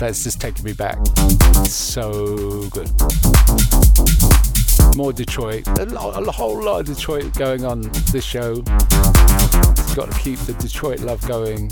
That's 0.09 0.23
just 0.23 0.41
taking 0.41 0.65
me 0.65 0.73
back. 0.73 0.97
So 1.65 2.67
good. 2.69 2.89
more 4.97 5.13
Detroit. 5.13 5.67
A, 5.77 5.85
lot, 5.85 6.27
a 6.27 6.31
whole 6.31 6.63
lot 6.63 6.79
of 6.79 6.87
Detroit 6.87 7.31
going 7.37 7.63
on 7.63 7.81
this 8.11 8.25
show. 8.25 8.55
Got 9.93 10.11
to 10.11 10.19
keep 10.19 10.39
the 10.39 10.55
Detroit 10.59 11.01
love 11.01 11.21
going. 11.27 11.67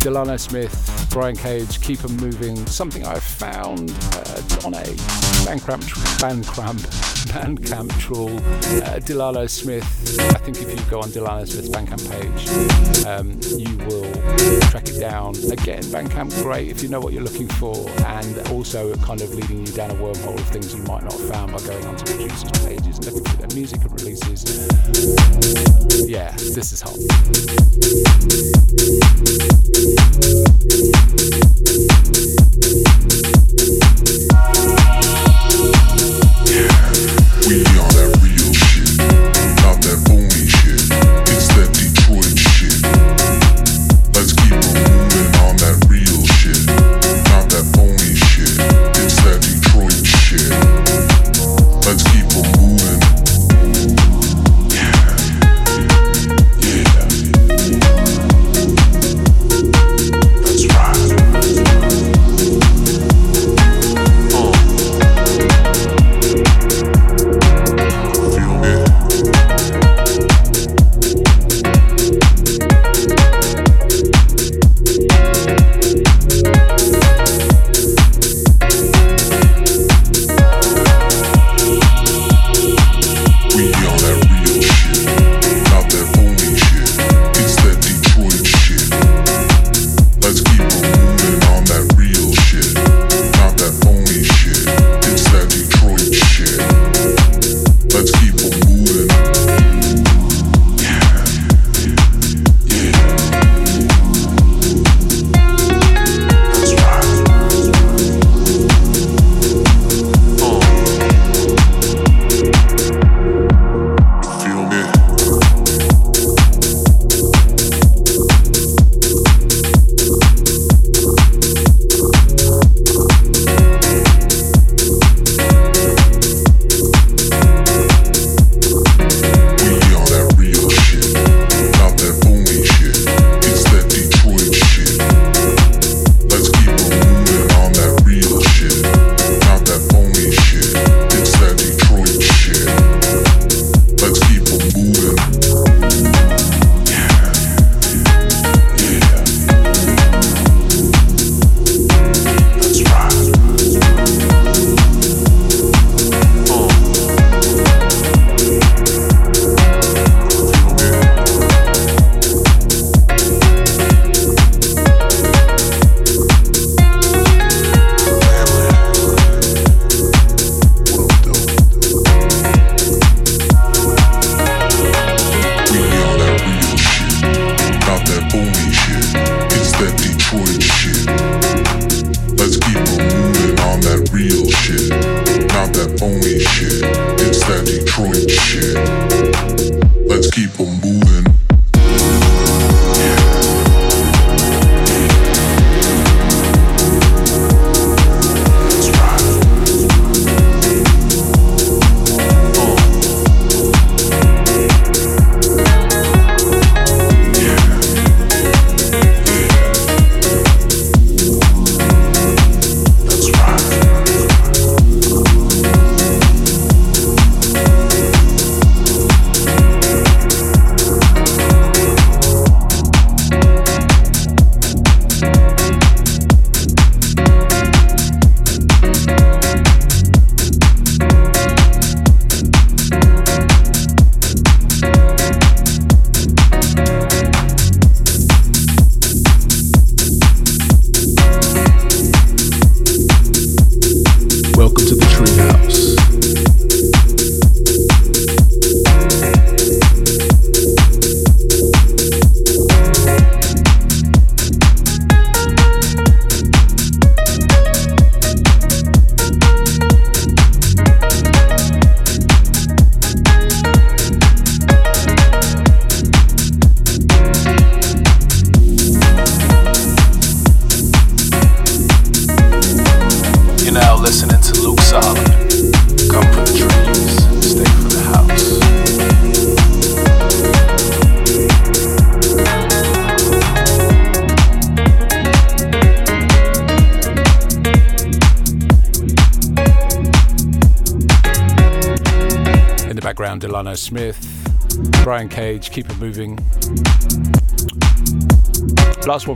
Delano 0.00 0.36
Smith, 0.36 1.08
Brian 1.10 1.34
Kage, 1.34 1.80
Keep 1.80 2.04
'em 2.04 2.18
Moving. 2.18 2.66
Something 2.66 3.06
I 3.06 3.18
found 3.18 3.90
uh, 3.90 4.66
on 4.66 4.74
a 4.74 4.84
Bandcamp, 5.46 5.84
Bandcamp, 6.20 6.80
Bandcamp. 7.32 8.82
Uh, 8.82 8.98
Delano 8.98 9.46
Smith. 9.46 10.18
I 10.20 10.34
think 10.34 10.60
if 10.60 10.68
you 10.68 10.90
go 10.90 11.00
on 11.00 11.10
Delano 11.12 11.46
Smith's 11.46 11.70
Bandcamp 11.70 12.10
page, 12.10 13.06
um, 13.06 13.40
you 13.58 13.78
will 13.86 14.11
track 14.70 14.88
it 14.88 14.98
down. 14.98 15.34
Again, 15.50 15.82
Bandcamp 15.84 16.32
great 16.42 16.68
if 16.68 16.82
you 16.82 16.88
know 16.88 17.00
what 17.00 17.12
you're 17.12 17.22
looking 17.22 17.48
for, 17.48 17.88
and 18.06 18.38
also 18.48 18.94
kind 18.96 19.20
of 19.20 19.34
leading 19.34 19.66
you 19.66 19.72
down 19.72 19.90
a 19.90 19.94
wormhole 19.94 20.38
of 20.38 20.48
things 20.48 20.74
you 20.74 20.82
might 20.82 21.02
not 21.02 21.12
have 21.12 21.28
found 21.28 21.52
by 21.52 21.58
going 21.60 21.84
onto 21.86 22.04
producers' 22.04 22.50
pages 22.64 22.98
and 22.98 23.06
looking 23.06 23.24
for 23.24 23.36
their 23.36 23.54
music 23.54 23.82
and 23.82 23.92
releases. 24.00 24.44
Yeah, 26.08 26.30
this 26.36 26.72
is 26.72 26.80
hot. 26.80 26.98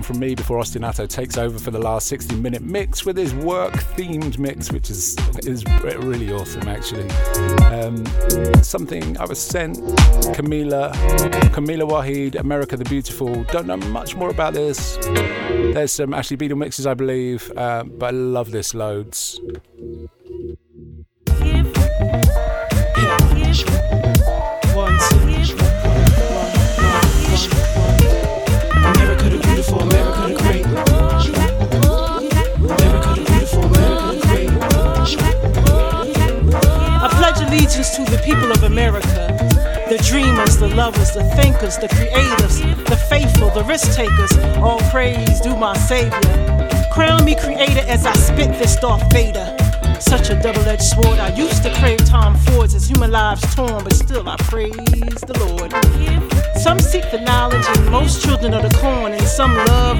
From 0.07 0.21
me 0.21 0.37
before 0.37 0.61
Austin 0.61 0.85
Ato 0.85 1.05
takes 1.05 1.37
over 1.37 1.59
for 1.59 1.73
the 1.73 1.81
last 1.81 2.07
60 2.07 2.37
minute 2.37 2.63
mix 2.63 3.05
with 3.05 3.17
his 3.17 3.35
work 3.35 3.73
themed 3.73 4.39
mix, 4.39 4.71
which 4.71 4.89
is 4.89 5.17
is 5.39 5.65
really 5.83 6.33
awesome 6.33 6.69
actually. 6.69 7.11
Um, 7.75 8.07
something 8.63 9.19
I 9.19 9.25
was 9.25 9.41
sent, 9.41 9.79
Camila, 10.37 10.93
Camila 11.51 11.91
Wahid, 11.91 12.37
America 12.39 12.77
the 12.77 12.85
Beautiful. 12.85 13.43
Don't 13.51 13.67
know 13.67 13.79
much 13.79 14.15
more 14.15 14.31
about 14.31 14.55
this. 14.55 14.97
There's 15.03 15.91
some 15.91 16.15
Ashley 16.15 16.37
Beedle 16.37 16.57
mixes, 16.57 16.87
I 16.87 16.95
believe, 16.95 17.51
uh, 17.57 17.83
but 17.83 18.07
I 18.07 18.11
love 18.17 18.53
this 18.53 18.75
loads. 18.75 19.26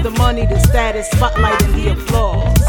The 0.09 0.17
money, 0.19 0.45
the 0.45 0.57
status, 0.59 1.09
spotlight, 1.09 1.61
and 1.63 1.73
the 1.75 1.91
applause. 1.91 2.61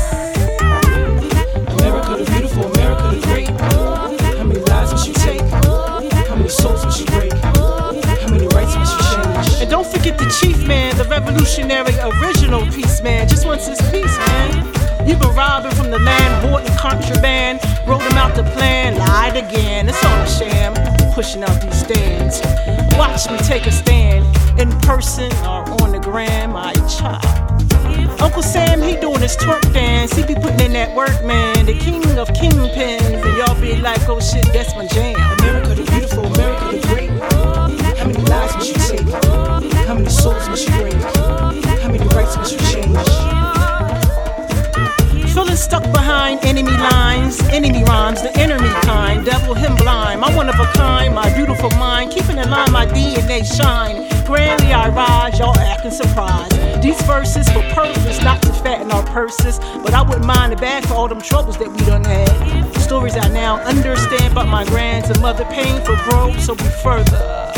America 1.79 2.17
the 2.19 2.27
beautiful, 2.33 2.65
America 2.75 3.15
the 3.15 3.21
great. 3.27 3.49
How 3.61 4.45
many 4.45 4.61
lives 4.61 4.91
must 4.91 5.07
you 5.07 5.15
take? 5.15 5.41
How 6.27 6.35
many 6.35 6.49
souls 6.49 6.85
must 6.85 6.99
you 6.99 7.07
break? 7.07 7.33
How 7.33 8.29
many 8.31 8.49
rights 8.49 8.75
must 8.75 8.93
you 8.99 9.05
change? 9.15 9.63
And 9.63 9.71
don't 9.71 9.87
forget 9.87 10.19
the 10.19 10.27
chief 10.41 10.67
man, 10.67 10.97
the 10.97 11.05
revolutionary 11.05 11.95
original 12.11 12.67
peace 12.73 13.01
man. 13.03 13.29
Just 13.29 13.47
wants 13.47 13.69
his 13.69 13.81
peace, 13.93 14.19
man. 14.27 15.07
You've 15.07 15.21
been 15.21 15.35
robbing 15.37 15.73
from 15.73 15.91
the 15.91 16.01
land, 16.01 16.45
hoarding 16.45 16.77
contraband. 16.77 17.61
Wrote 17.87 18.03
him 18.03 18.19
out 18.19 18.35
the 18.35 18.43
plan, 18.57 18.97
lied 18.97 19.37
again. 19.37 19.89
It's 19.89 20.05
all 20.05 20.23
a 20.23 20.29
sham, 20.29 20.75
pushing 21.15 21.45
out 21.45 21.63
these 21.63 21.79
stands. 21.85 22.41
Watch 22.99 23.31
me 23.31 23.39
take 23.47 23.67
a 23.67 23.71
stand, 23.71 24.27
in 24.59 24.71
person 24.81 25.31
or 25.47 25.63
on 25.83 25.93
the 25.93 26.01
chop. 26.01 26.38
Uncle 28.39 28.53
Sam, 28.53 28.81
he 28.83 28.95
doing 28.95 29.21
his 29.21 29.37
twerk 29.37 29.73
dance. 29.73 30.13
He 30.13 30.23
be 30.23 30.37
putting 30.37 30.61
in 30.61 30.73
that 30.75 30.95
work, 30.95 31.25
man. 31.25 31.67
The 31.67 31.77
king 31.77 32.05
of 32.17 32.29
kingpins. 32.29 33.19
And 33.27 33.37
y'all 33.37 33.61
be 33.61 33.75
like, 33.75 34.09
oh 34.09 34.21
shit, 34.21 34.47
that's 34.53 34.77
my 34.77 34.87
jam. 34.87 35.17
America 35.41 35.75
the 35.75 35.83
beautiful, 35.91 36.25
America 36.25 36.71
the 36.71 36.87
great. 36.87 37.11
How 37.99 38.07
many 38.07 38.23
lives 38.31 38.55
must 38.55 38.69
you 38.69 38.77
take? 38.79 39.11
How 39.89 39.95
many 39.95 40.09
souls 40.09 40.49
must 40.49 40.69
you 40.69 40.75
break? 40.79 40.95
How 41.83 41.91
many 41.91 42.07
rights 42.15 42.37
must 42.37 42.53
you 42.53 42.59
change? 42.71 43.09
Feeling 45.35 45.57
stuck 45.57 45.83
behind 45.91 46.39
enemy 46.45 46.71
lines, 46.71 47.41
enemy 47.51 47.83
rhymes, 47.83 48.23
the 48.23 48.31
enemy 48.39 48.71
kind, 48.83 49.27
devil 49.27 49.55
him 49.55 49.75
blind. 49.75 50.21
My 50.21 50.33
one 50.37 50.49
of 50.49 50.55
a 50.61 50.67
kind, 50.79 51.13
my 51.13 51.29
beautiful 51.35 51.71
mind, 51.71 52.13
keeping 52.13 52.39
in 52.39 52.49
line 52.49 52.71
my 52.71 52.87
DNA 52.87 53.45
shine. 53.45 54.18
Grandly 54.29 54.75
I 54.75 54.91
rise, 54.91 55.39
y'all 55.39 55.57
acting 55.57 55.91
surprised. 55.91 56.83
These 56.83 57.01
verses 57.05 57.49
for 57.49 57.63
purpose, 57.73 58.23
not 58.23 58.43
to 58.43 58.53
fatten 58.53 58.93
our 58.93 59.03
purses, 59.07 59.59
but 59.83 59.95
I 59.95 60.03
wouldn't 60.03 60.27
mind 60.27 60.53
a 60.53 60.57
bag 60.57 60.85
for 60.85 60.93
all 60.93 61.09
them 61.09 61.23
troubles 61.23 61.57
that 61.57 61.73
we 61.73 61.79
done 61.87 62.05
had. 62.05 62.29
Stories 62.77 63.17
I 63.17 63.27
now 63.29 63.57
understand, 63.61 64.35
but 64.35 64.45
my 64.45 64.67
grands 64.67 65.09
and 65.09 65.19
mother 65.23 65.47
pain 65.47 65.81
for 65.81 65.97
growth, 66.05 66.39
so 66.43 66.55
be 66.55 66.69
further. 66.83 67.51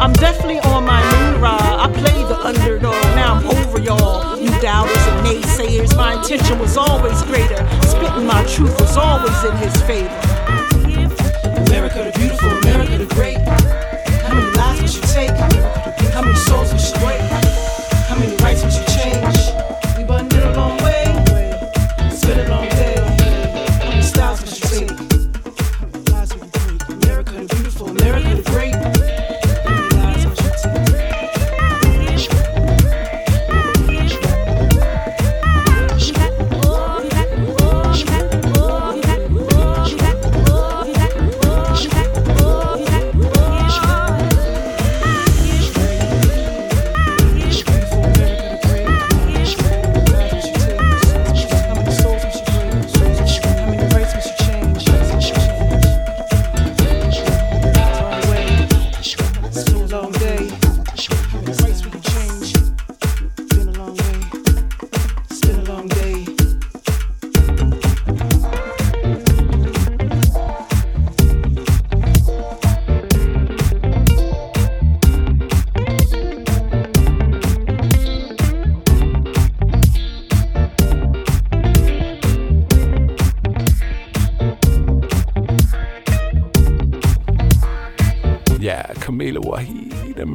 I'm 0.00 0.14
definitely 0.14 0.60
on 0.60 0.86
my 0.86 1.02
moon 1.12 1.42
ride. 1.42 1.60
I 1.60 1.92
play 1.92 2.22
the 2.24 2.40
underdog, 2.40 3.04
now 3.14 3.34
I'm 3.34 3.46
over 3.46 3.78
y'all. 3.78 4.38
You 4.40 4.48
doubters 4.62 4.96
and 4.96 5.26
naysayers, 5.26 5.94
my 5.94 6.14
intention 6.14 6.58
was 6.58 6.78
always 6.78 7.20
greater. 7.24 7.60
Spitting 7.82 8.26
my 8.26 8.42
truth 8.44 8.80
was 8.80 8.96
always 8.96 9.44
in 9.44 9.54
his 9.58 9.76
favor. 9.82 10.08
America 11.68 12.02
the 12.02 12.12
beautiful, 12.14 12.28
the. 12.28 12.33
Many 14.84 14.96
you 14.96 15.02
take? 15.14 15.30
How 16.12 16.20
many 16.20 16.34
souls 16.34 16.70
must 16.74 16.94
you 16.94 17.00
break? 17.00 17.43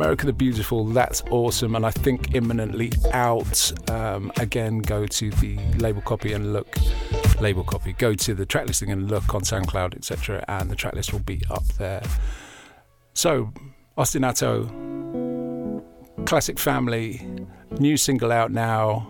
America 0.10 0.26
the 0.26 0.34
Beautiful. 0.34 0.86
That's 0.86 1.22
awesome, 1.30 1.76
and 1.76 1.86
I 1.86 1.92
think 1.92 2.34
imminently 2.34 2.92
out. 3.12 3.72
Um, 3.92 4.32
again, 4.38 4.80
go 4.80 5.06
to 5.06 5.30
the 5.30 5.60
label 5.78 6.02
copy 6.02 6.34
and 6.34 6.52
look. 6.52 6.76
Label 7.40 7.64
copy. 7.64 7.94
Go 7.94 8.16
to 8.16 8.34
the 8.34 8.44
track 8.44 8.66
listing 8.66 8.92
and 8.92 9.08
look 9.08 9.36
on 9.36 9.42
SoundCloud, 9.42 9.96
etc., 9.96 10.44
and 10.48 10.68
the 10.68 10.76
track 10.76 10.96
list 10.96 11.14
will 11.14 11.20
be 11.20 11.44
up 11.52 11.64
there. 11.78 12.02
So, 13.14 13.54
Austin 14.00 14.24
Ato, 14.24 15.84
Classic 16.26 16.58
Family, 16.58 17.24
new 17.80 17.96
single 17.96 18.32
out 18.32 18.52
now. 18.52 19.08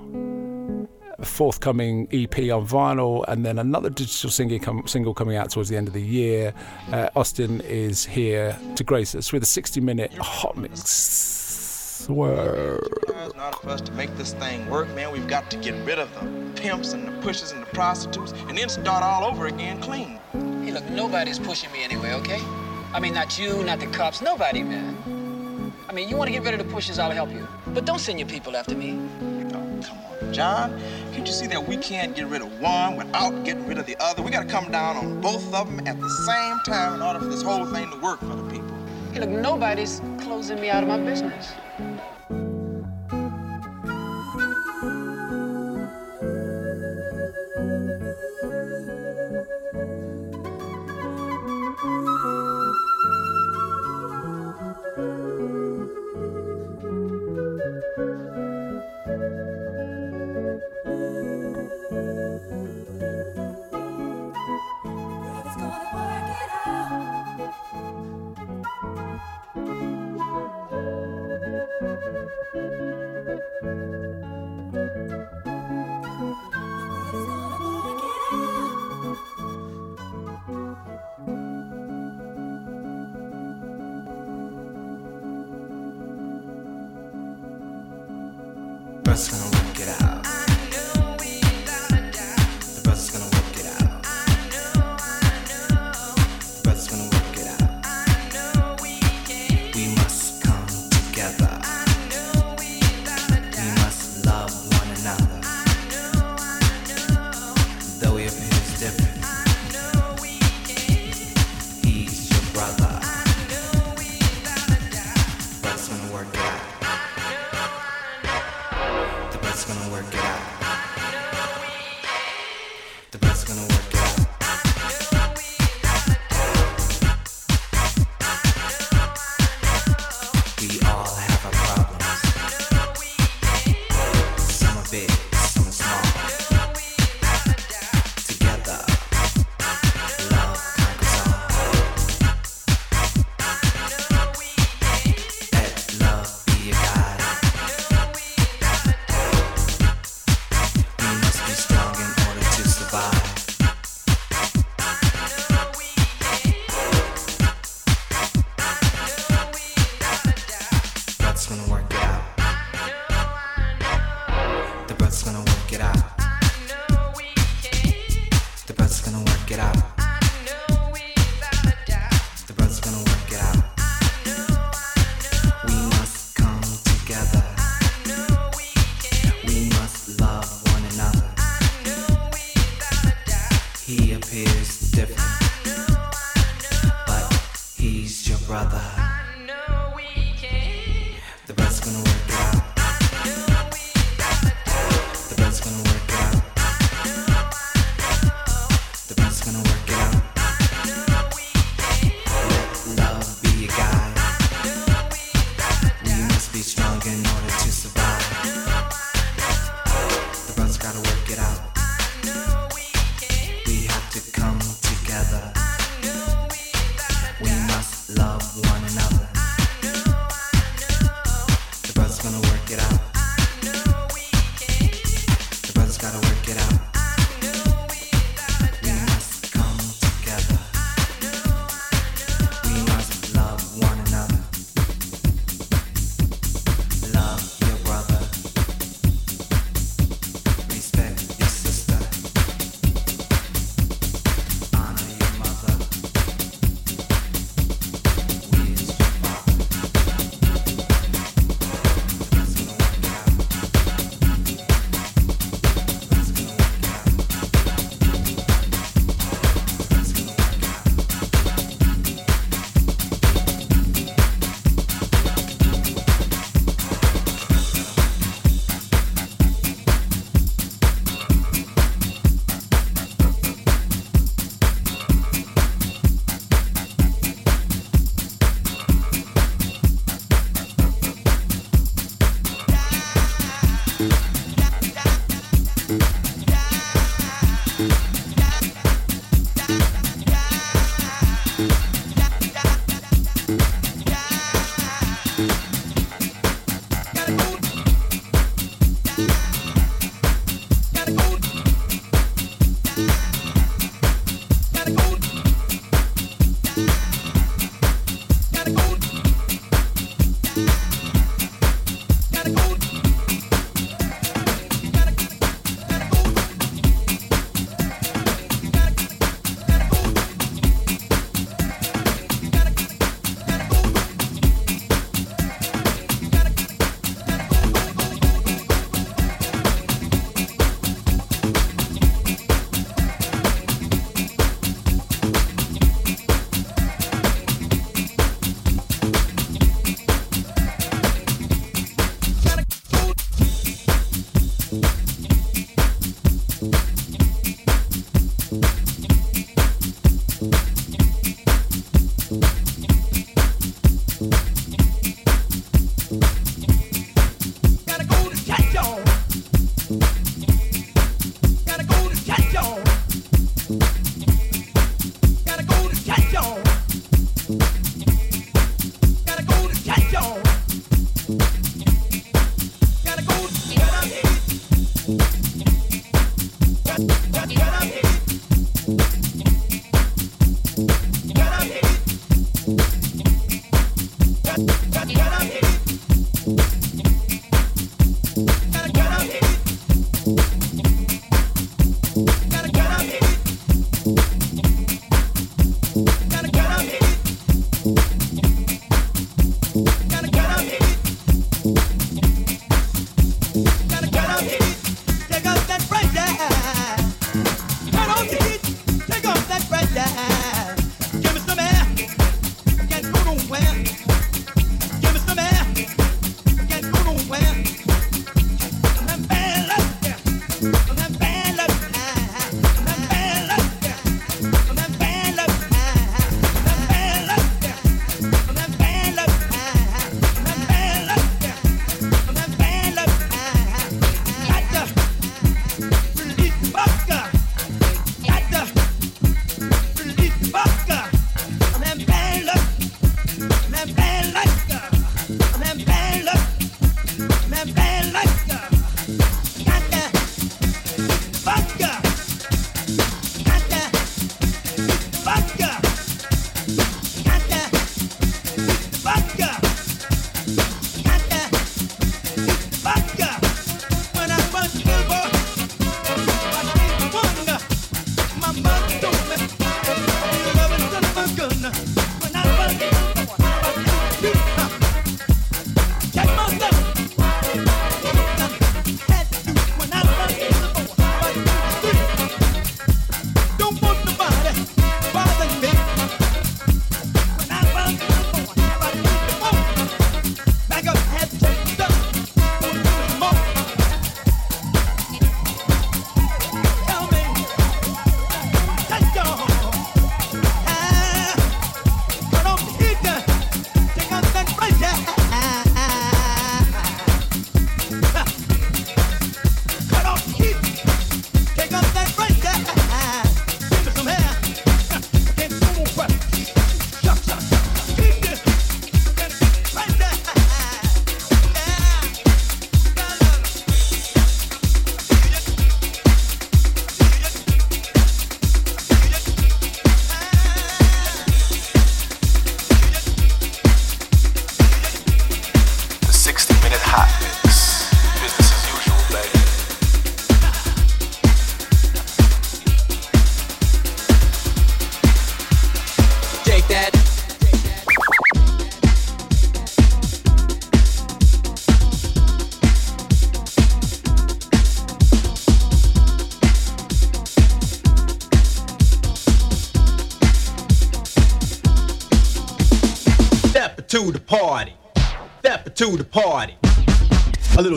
A 1.19 1.25
Forthcoming 1.25 2.07
EP 2.11 2.37
on 2.51 2.67
vinyl, 2.67 3.25
and 3.27 3.45
then 3.45 3.59
another 3.59 3.89
digital 3.89 4.29
single, 4.29 4.59
com- 4.59 4.87
single 4.87 5.13
coming 5.13 5.35
out 5.35 5.51
towards 5.51 5.69
the 5.69 5.77
end 5.77 5.87
of 5.87 5.93
the 5.93 6.01
year. 6.01 6.53
Uh, 6.91 7.09
Austin 7.15 7.61
is 7.61 8.05
here 8.05 8.57
to 8.75 8.83
grace 8.83 9.15
us 9.15 9.33
with 9.33 9.43
a 9.43 9.47
60 9.47 9.81
minute 9.81 10.13
hot 10.13 10.57
mix. 10.57 12.07
Word. 12.07 12.87
In 13.09 13.39
order 13.39 13.57
for 13.61 13.69
us 13.69 13.81
to 13.81 13.91
make 13.91 14.15
this 14.15 14.33
thing 14.33 14.67
work, 14.69 14.87
man, 14.95 15.11
we've 15.11 15.27
got 15.27 15.51
to 15.51 15.57
get 15.57 15.75
rid 15.85 15.99
of 15.99 16.09
the 16.15 16.61
pimps 16.61 16.93
and 16.93 17.07
the 17.07 17.11
pushers 17.21 17.51
and 17.51 17.61
the 17.61 17.67
prostitutes 17.67 18.31
and 18.47 18.57
then 18.57 18.69
start 18.69 19.03
all 19.03 19.25
over 19.29 19.47
again 19.47 19.81
clean. 19.81 20.19
Hey, 20.63 20.71
look, 20.71 20.89
nobody's 20.89 21.37
pushing 21.37 21.71
me 21.71 21.83
anyway, 21.83 22.13
okay? 22.13 22.41
I 22.93 22.99
mean, 22.99 23.13
not 23.13 23.37
you, 23.37 23.63
not 23.63 23.79
the 23.79 23.87
cops, 23.87 24.21
nobody, 24.21 24.63
man. 24.63 25.73
I 25.87 25.93
mean, 25.93 26.09
you 26.09 26.15
want 26.15 26.29
to 26.29 26.31
get 26.31 26.43
rid 26.43 26.59
of 26.59 26.65
the 26.65 26.73
pushers, 26.73 26.97
I'll 26.99 27.11
help 27.11 27.31
you. 27.31 27.47
But 27.67 27.85
don't 27.85 27.99
send 27.99 28.19
your 28.19 28.29
people 28.29 28.55
after 28.55 28.75
me. 28.75 28.97
John, 30.31 30.79
can't 31.11 31.25
you 31.25 31.33
see 31.33 31.47
that 31.47 31.67
we 31.67 31.77
can't 31.77 32.15
get 32.15 32.27
rid 32.27 32.41
of 32.41 32.61
one 32.61 32.95
without 32.97 33.43
getting 33.43 33.65
rid 33.65 33.77
of 33.77 33.85
the 33.85 33.95
other? 33.99 34.21
We 34.21 34.31
got 34.31 34.43
to 34.43 34.49
come 34.49 34.71
down 34.71 34.97
on 34.97 35.21
both 35.21 35.53
of 35.53 35.67
them 35.67 35.87
at 35.87 35.99
the 35.99 36.09
same 36.09 36.59
time 36.65 36.93
in 36.95 37.01
order 37.01 37.19
for 37.19 37.25
this 37.25 37.41
whole 37.41 37.65
thing 37.65 37.89
to 37.89 37.97
work 37.97 38.19
for 38.19 38.35
the 38.35 38.43
people. 38.43 38.75
Hey, 39.11 39.21
look, 39.21 39.29
nobody's 39.29 40.01
closing 40.19 40.59
me 40.61 40.69
out 40.69 40.83
of 40.83 40.89
my 40.89 40.99
business. 40.99 41.51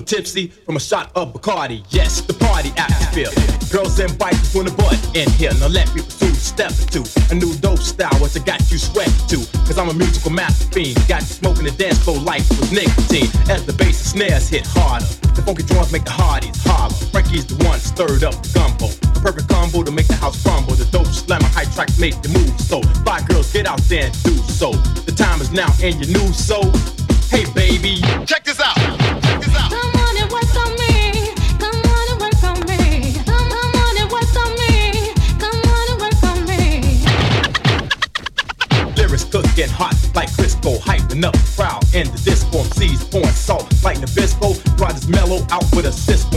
Little 0.02 0.18
tipsy 0.18 0.48
from 0.48 0.76
a 0.76 0.80
shot 0.80 1.10
of 1.14 1.32
Bacardi. 1.32 1.84
Yes, 1.90 2.20
the 2.20 2.34
party 2.34 2.70
atmosphere. 2.76 3.30
Girls 3.70 3.98
and 4.00 4.10
bikers 4.18 4.58
on 4.58 4.66
the 4.66 4.72
butt 4.72 4.98
in 5.16 5.28
here. 5.30 5.52
Now 5.60 5.68
let 5.68 5.92
me 5.94 6.02
pursue 6.02 6.34
step 6.34 6.70
into 6.70 7.02
a 7.30 7.34
new 7.34 7.54
dope 7.58 7.78
style. 7.78 8.12
What's 8.20 8.36
it 8.36 8.44
got 8.44 8.60
you 8.70 8.78
sweating 8.78 9.14
to? 9.28 9.38
Cause 9.66 9.78
I'm 9.78 9.88
a 9.88 9.94
musical 9.94 10.30
master 10.30 10.66
fiend. 10.72 10.96
Got 11.08 11.22
you 11.22 11.28
smoking 11.28 11.64
the 11.64 11.70
dance 11.72 11.98
floor 11.98 12.18
like 12.18 12.42
with 12.50 12.72
nicotine. 12.72 13.30
As 13.50 13.64
the 13.64 13.72
bass 13.72 14.00
and 14.00 14.08
snares 14.20 14.48
hit 14.48 14.66
harder. 14.66 15.06
The 15.34 15.42
funky 15.42 15.62
drums 15.62 15.92
make 15.92 16.04
the 16.04 16.10
hardies 16.10 16.62
holler. 16.64 16.92
Frankie's 17.12 17.46
the 17.46 17.56
one 17.64 17.78
stirred 17.78 18.24
up 18.24 18.34
the 18.42 18.50
gumbo. 18.52 18.88
The 18.88 19.20
perfect 19.20 19.48
combo 19.48 19.82
to 19.82 19.90
make 19.90 20.08
the 20.08 20.16
house 20.16 20.42
crumble. 20.42 20.74
The 20.74 20.86
dope 20.86 21.06
slammer 21.06 21.48
high 21.48 21.68
tracks 21.72 21.98
make 21.98 22.20
the 22.22 22.28
move. 22.28 22.52
So, 22.60 22.82
five 23.04 23.26
girls 23.28 23.52
get 23.52 23.66
out 23.66 23.80
there 23.88 24.06
and 24.06 24.22
do 24.22 24.36
so. 24.50 24.72
The 25.06 25.12
time 25.12 25.40
is 25.40 25.50
now 25.52 25.70
and 25.82 25.94
your 26.00 26.10
new 26.18 26.32
soul. 26.32 26.70
Hey 27.30 27.46
baby, 27.54 28.02
check 28.26 28.44
this 28.44 28.60
out. 28.60 29.01
Hot 39.70 39.94
like 40.14 40.30
Crisco, 40.32 40.78
hyping 40.78 41.24
up 41.24 41.34
the 41.34 41.52
crowd 41.56 41.82
in 41.94 42.10
the 42.10 42.18
disco. 42.24 42.62
MCs 42.72 43.10
pouring 43.10 43.28
salt 43.28 43.66
like 43.82 43.98
Nabisco. 43.98 44.56
Riders 44.80 45.08
mellow 45.08 45.46
out 45.50 45.64
with 45.74 45.86
a 45.86 45.92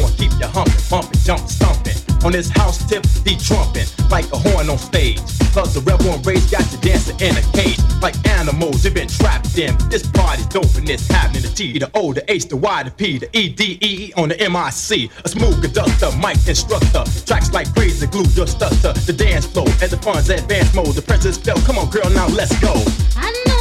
and 0.06 0.18
keep 0.18 0.32
you 0.40 0.48
humping, 0.48 0.74
bumping, 0.90 1.20
jump 1.22 1.48
stumping. 1.50 2.05
On 2.26 2.32
this 2.32 2.50
house 2.50 2.84
tip, 2.90 3.04
the 3.22 3.38
trumping 3.38 3.86
like 4.10 4.26
a 4.34 4.38
horn 4.38 4.68
on 4.68 4.80
stage. 4.80 5.22
Cause 5.54 5.76
the 5.76 5.82
rebel 5.82 6.10
and 6.10 6.26
rage 6.26 6.50
got 6.50 6.66
you 6.72 6.80
dancing 6.80 7.16
in 7.22 7.38
a 7.38 7.42
cage 7.54 7.78
like 8.02 8.16
animals. 8.28 8.84
You've 8.84 8.96
been 8.96 9.08
trapped 9.08 9.56
in. 9.60 9.78
This 9.90 10.08
party's 10.08 10.48
dope 10.48 10.74
and 10.74 10.90
it's 10.90 11.08
happening. 11.08 11.44
The 11.44 11.50
T, 11.50 11.78
the 11.78 11.92
O, 11.94 12.14
the 12.14 12.26
H, 12.30 12.48
the 12.48 12.58
Y, 12.58 12.82
the 12.82 12.90
P, 12.90 13.20
the 13.20 13.30
E, 13.38 13.50
D, 13.50 13.78
E, 13.80 14.08
E 14.08 14.14
on 14.18 14.30
the 14.30 14.38
MIC. 14.38 15.12
A 15.24 15.30
smooth 15.30 15.62
conductor, 15.62 16.10
mic 16.18 16.42
instructor. 16.48 17.04
Tracks 17.28 17.54
like 17.54 17.72
crazy 17.76 18.08
glue, 18.08 18.26
your 18.34 18.48
stutter. 18.48 18.94
The 19.06 19.14
dance 19.14 19.46
flow 19.46 19.66
as 19.80 19.92
the 19.92 19.98
fun's 19.98 20.28
advanced 20.28 20.74
mode. 20.74 20.96
The 20.96 21.04
presence 21.04 21.38
felt. 21.38 21.64
Come 21.64 21.78
on, 21.78 21.92
girl, 21.92 22.10
now 22.10 22.28
let's 22.30 22.60
go. 22.60 22.74
I 23.18 23.32
know 23.46 23.55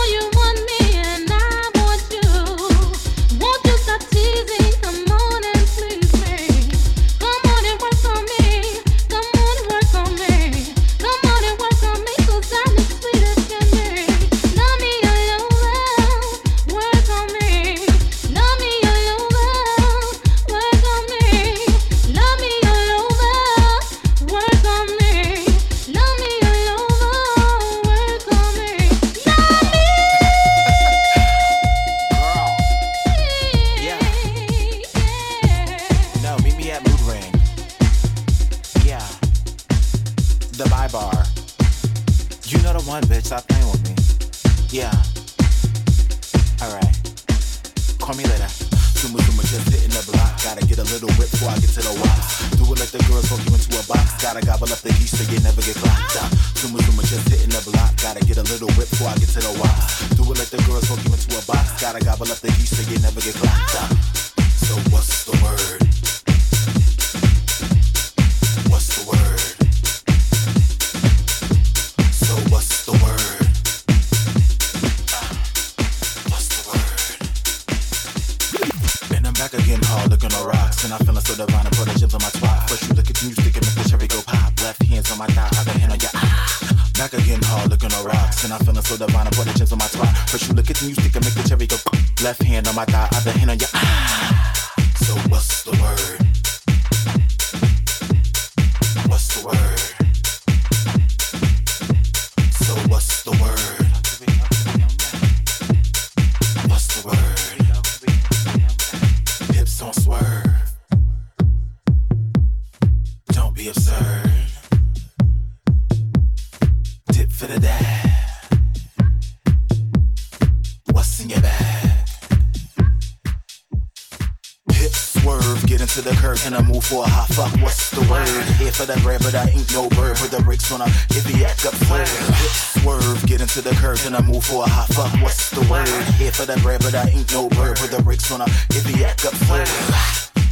on 131.24 131.30
a 131.30 131.34
if 131.34 131.36
he 131.36 131.44
act 131.44 131.60
third. 131.60 132.09
Hip 132.09 132.51
swerve, 132.82 133.26
get 133.26 133.40
into 133.40 133.60
the 133.60 133.70
curve, 133.76 134.05
and 134.06 134.16
I 134.16 134.22
move 134.22 134.44
for 134.44 134.64
a 134.64 134.68
hot 134.68 134.88
fuck. 134.88 135.12
What's 135.22 135.51
the 135.51 135.60
word? 135.70 135.88
Here 136.14 136.32
for 136.32 136.46
the 136.46 136.59
bread, 136.60 136.80
but 136.80 136.94
I 136.94 137.09
ain't 137.09 137.32
no 137.32 137.48
bird. 137.48 137.76
Put 137.78 137.90
the 137.90 138.02
brakes 138.02 138.30
on 138.32 138.40
a 138.40 138.44
if 138.44 138.86
he 138.86 139.05
act 139.05 139.24
up 139.24 139.32
third. 139.32 139.68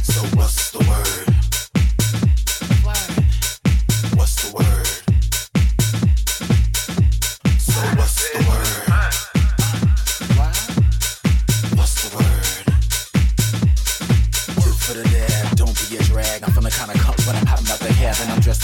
So 0.03 0.21
what's 0.37 0.71
the 0.71 0.79
word? 0.79 1.32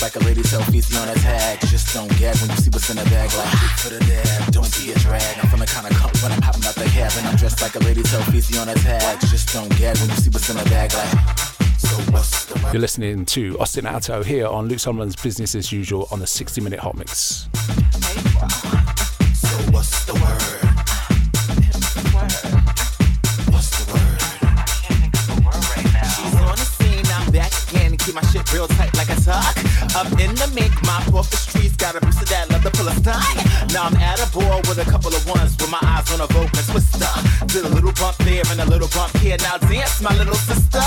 Like 0.02 0.16
a 0.16 0.20
lady, 0.20 0.44
so 0.44 0.62
easy 0.74 0.98
on 0.98 1.10
a 1.10 1.14
tag. 1.16 1.60
Just 1.68 1.94
don't 1.94 2.08
gag 2.18 2.36
when 2.38 2.50
you 2.50 2.56
see 2.56 2.70
what's 2.72 2.90
in 2.90 2.96
the 2.96 3.04
bag. 3.06 3.30
Like 3.36 3.52
tip 3.52 3.72
for 3.80 3.90
the 3.90 4.00
dab, 4.00 4.52
don't 4.52 4.72
be 4.80 4.92
a 4.92 4.96
drag. 4.96 5.38
I'm 5.40 5.50
feeling 5.50 5.68
kinda 5.68 5.90
comfy 5.90 6.20
when 6.24 6.32
I'm 6.32 6.42
hopping 6.42 6.64
out 6.66 6.76
the 6.76 6.86
cab. 6.86 7.12
And 7.18 7.28
I'm 7.28 7.36
dressed 7.36 7.62
like 7.62 7.76
a 7.76 7.80
lady, 7.80 8.04
so 8.04 8.20
easy 8.34 8.58
on 8.58 8.70
a 8.70 8.76
tag. 8.76 9.20
Just 9.22 9.52
don't 9.54 9.70
gag 9.78 9.98
when 9.98 10.10
you 10.10 10.16
see 10.16 10.30
what's 10.30 10.50
in 10.50 10.56
the 10.56 10.64
bag. 10.66 10.94
Like, 10.94 11.38
so 11.78 11.96
what's 12.14 12.46
the 12.46 12.58
You're 12.72 12.82
listening 12.82 13.26
to 13.26 13.60
Austin 13.60 13.86
Ato 13.86 14.24
here 14.24 14.48
on 14.48 14.68
Luke 14.70 14.80
Solomon's 14.80 15.18
Business 15.18 15.54
as 15.54 15.72
Usual 15.72 16.08
on 16.12 16.20
the 16.20 16.28
60 16.28 16.62
Minute 16.62 16.80
Hot 16.80 16.96
Mix. 16.96 17.50
So 19.36 19.50
what's 19.72 20.06
the 20.06 20.14
word? 20.14 20.70
What's 23.52 23.70
the 23.78 23.86
word? 23.94 24.22
I 24.42 24.66
can't 24.82 25.00
think 25.02 25.14
of 25.14 25.28
the 25.28 25.42
word 25.44 25.64
right 25.76 25.94
now. 25.94 26.08
She's 26.08 26.36
on 26.36 26.56
the 26.56 26.66
scene, 26.66 27.06
I'm 27.14 27.32
back 27.32 27.52
again. 27.70 27.98
Keep 27.98 28.16
my 28.16 28.22
shit 28.32 28.52
real 28.54 28.68
tight 28.68 28.96
like 28.96 29.10
a 29.10 29.16
tuck. 29.20 29.58
Up 29.95 30.11
in 30.20 30.36
the 30.36 30.48
mink, 30.53 30.72
mop 30.86 31.14
off 31.14 31.30
the 31.30 31.38
streets. 31.38 31.76
Got 31.76 31.95
a 31.95 32.02
piece 32.02 32.22
of 32.22 32.30
that 32.30 32.49
leather 32.49 32.70
pull 32.70 32.88
a 32.88 32.94
stunt. 32.94 33.24
Now 33.74 33.84
I'm 33.90 33.95
at 33.98 34.20
a 34.22 34.30
ball 34.32 34.61
with 34.70 34.78
a 34.78 34.86
couple 34.86 35.14
of 35.14 35.26
ones 35.28 35.57
with 35.57 35.70
my 35.72 35.80
eyes 35.82 36.11
on 36.14 36.22
a 36.22 36.28
vote 36.28 36.52
and 36.56 36.68
twister. 36.68 37.10
Did 37.48 37.66
a 37.66 37.70
little 37.70 37.91
bump 37.94 38.18
there 38.18 38.44
and 38.52 38.61
a 38.61 38.66
little 38.66 38.88
bump 38.90 39.16
here. 39.18 39.38
Now 39.40 39.57
dance, 39.57 40.02
my 40.02 40.14
little 40.16 40.36
sister. 40.36 40.80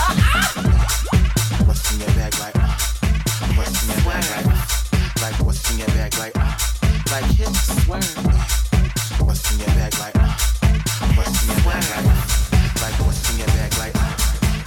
What's 1.67 1.93
in 1.93 2.01
your 2.01 2.15
bag 2.15 2.33
like? 2.39 2.57
Uh, 2.57 2.77
what's 3.59 3.75
in 3.83 3.91
your 3.91 4.05
bag 4.07 4.25
like? 4.31 4.47
Uh, 4.47 5.21
like 5.21 5.37
what's 5.45 5.71
in 5.73 5.79
your 5.79 5.89
bag 5.99 6.17
like? 6.19 6.37
Uh, 6.37 6.55
like 7.11 7.27
hips 7.37 7.83
swerve. 7.83 8.07
What's 9.21 9.43
in 9.53 9.59
your 9.61 9.73
bag 9.77 9.93
like? 9.99 10.17
What's 11.17 11.43
in 11.43 11.49
your 11.51 11.61
bag 11.67 11.85
like? 11.91 12.07
Like 12.81 12.97
what's 13.03 13.21
in 13.33 13.39
your 13.41 13.51
bag 13.51 13.73
like? 13.83 13.95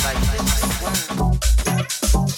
Like 0.04 0.20
hips 0.28 0.60
swerve. 0.76 2.35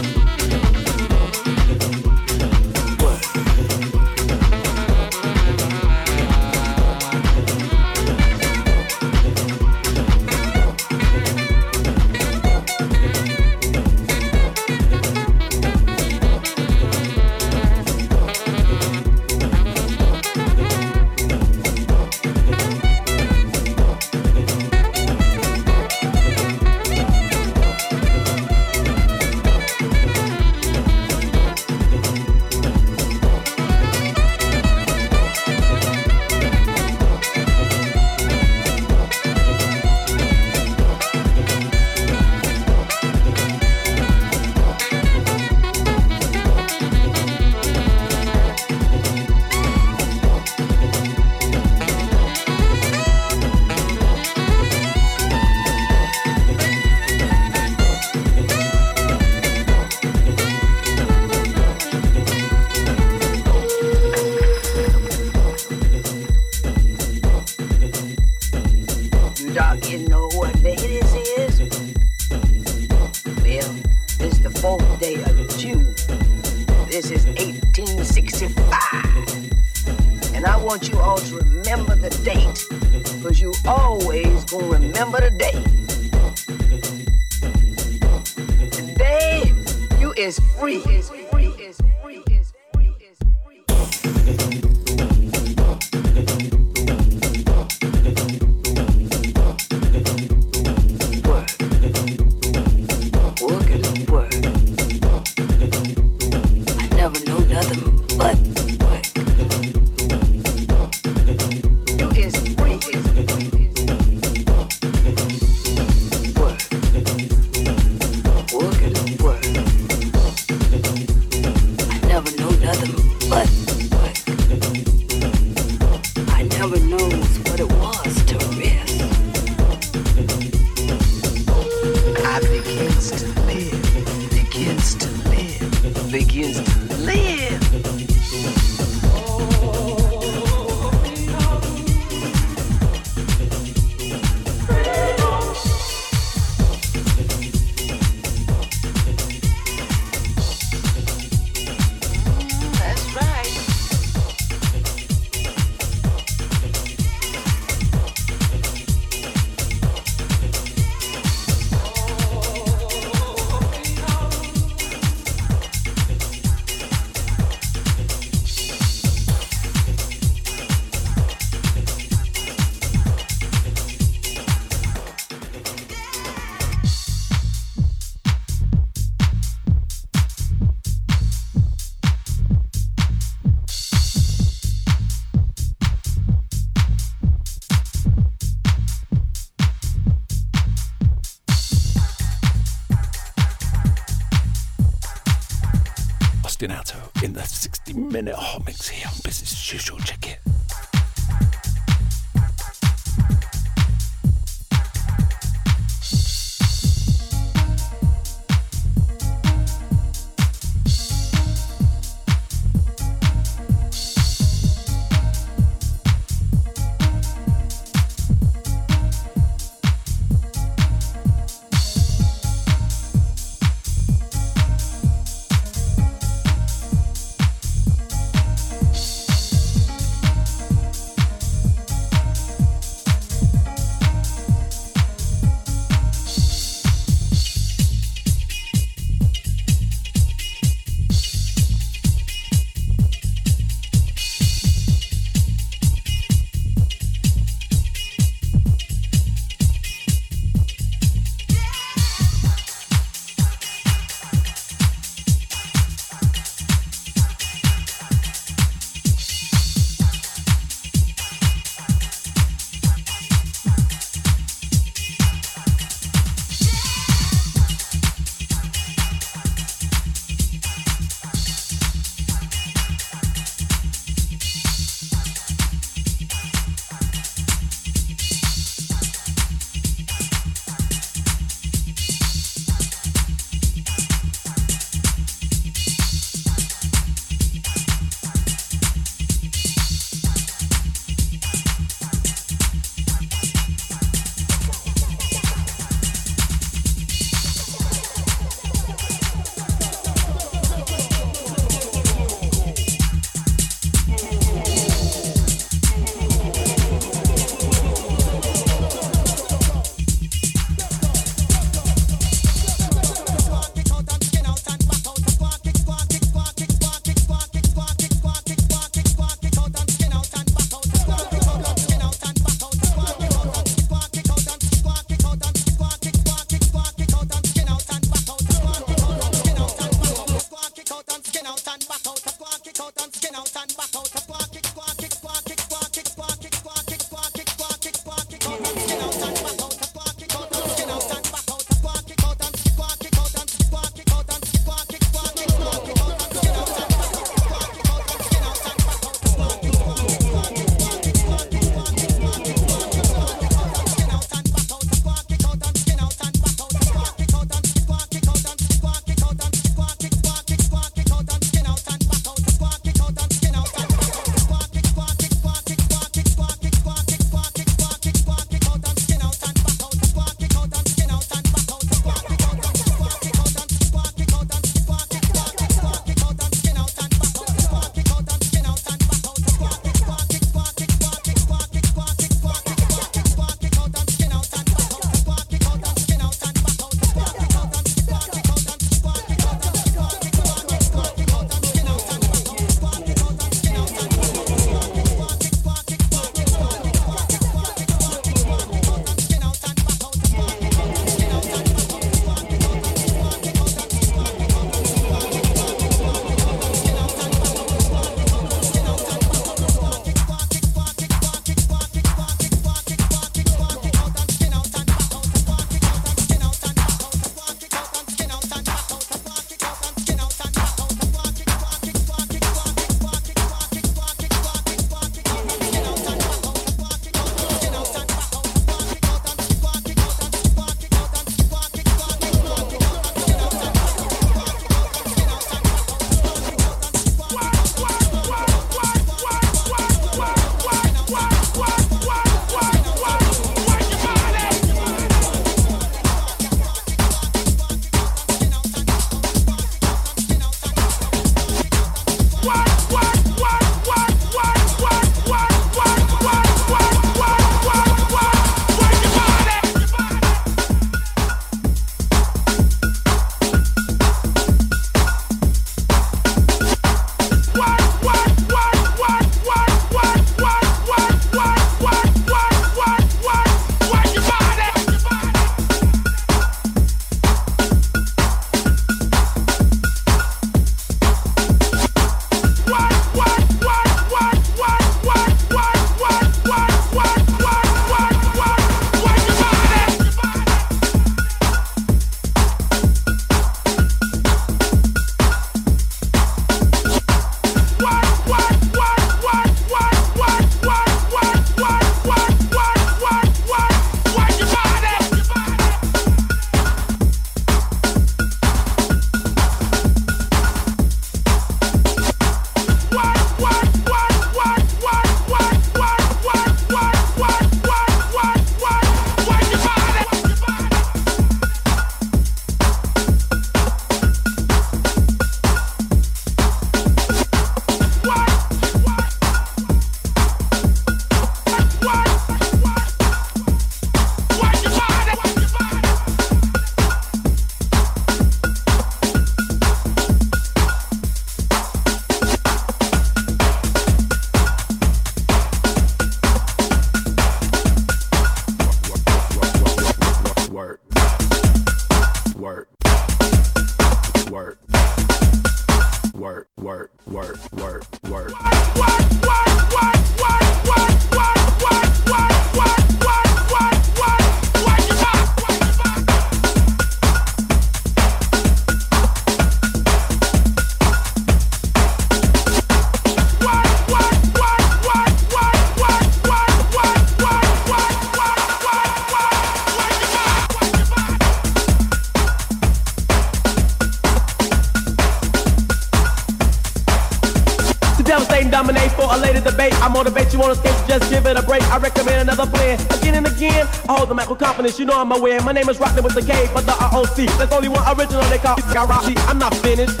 Confidence. 594.66 594.78
You 594.78 594.86
know 594.86 595.00
I'm 595.00 595.12
aware. 595.12 595.40
My 595.42 595.52
name 595.52 595.68
is 595.68 595.78
Rockin' 595.78 596.02
with 596.02 596.14
the 596.14 596.22
K, 596.22 596.48
but 596.52 596.66
the 596.66 596.72
ROC. 596.72 597.16
There's 597.38 597.52
only 597.52 597.68
one 597.68 597.82
original 597.96 598.22
they 598.24 598.38
call 598.38 598.56
Garachi. 598.74 599.16
I'm 599.28 599.38
not 599.38 599.54
finished. 599.56 600.00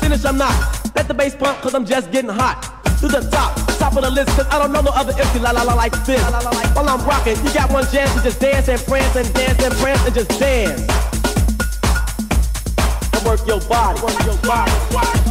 Finish, 0.00 0.24
I'm 0.24 0.36
not. 0.36 0.54
Let 0.96 1.08
the 1.08 1.14
bass 1.14 1.34
pump, 1.36 1.58
cause 1.60 1.74
I'm 1.74 1.84
just 1.84 2.10
getting 2.10 2.30
hot. 2.30 2.76
To 3.00 3.08
the 3.08 3.20
top, 3.30 3.56
top 3.78 3.96
of 3.96 4.02
the 4.02 4.10
list, 4.10 4.28
cause 4.36 4.46
I 4.50 4.58
don't 4.58 4.72
know 4.72 4.82
no 4.82 4.90
other 4.90 5.12
MC 5.12 5.38
la 5.38 5.52
la 5.52 5.62
la 5.62 5.74
like 5.74 5.92
this. 6.04 6.20
While 6.22 6.88
I'm 6.88 7.06
rocking, 7.06 7.36
you 7.44 7.52
got 7.54 7.72
one 7.72 7.86
chance 7.86 8.12
to 8.14 8.22
just 8.22 8.40
dance 8.40 8.68
and 8.68 8.80
prance 8.82 9.16
and 9.16 9.32
dance 9.32 9.62
and 9.62 9.74
prance 9.76 10.04
and 10.04 10.14
just 10.14 10.30
dance. 10.38 10.80
And 13.14 13.24
work 13.24 13.46
your 13.46 13.60
body, 13.68 14.00
work 14.02 14.24
your 14.24 14.36
body. 14.42 15.29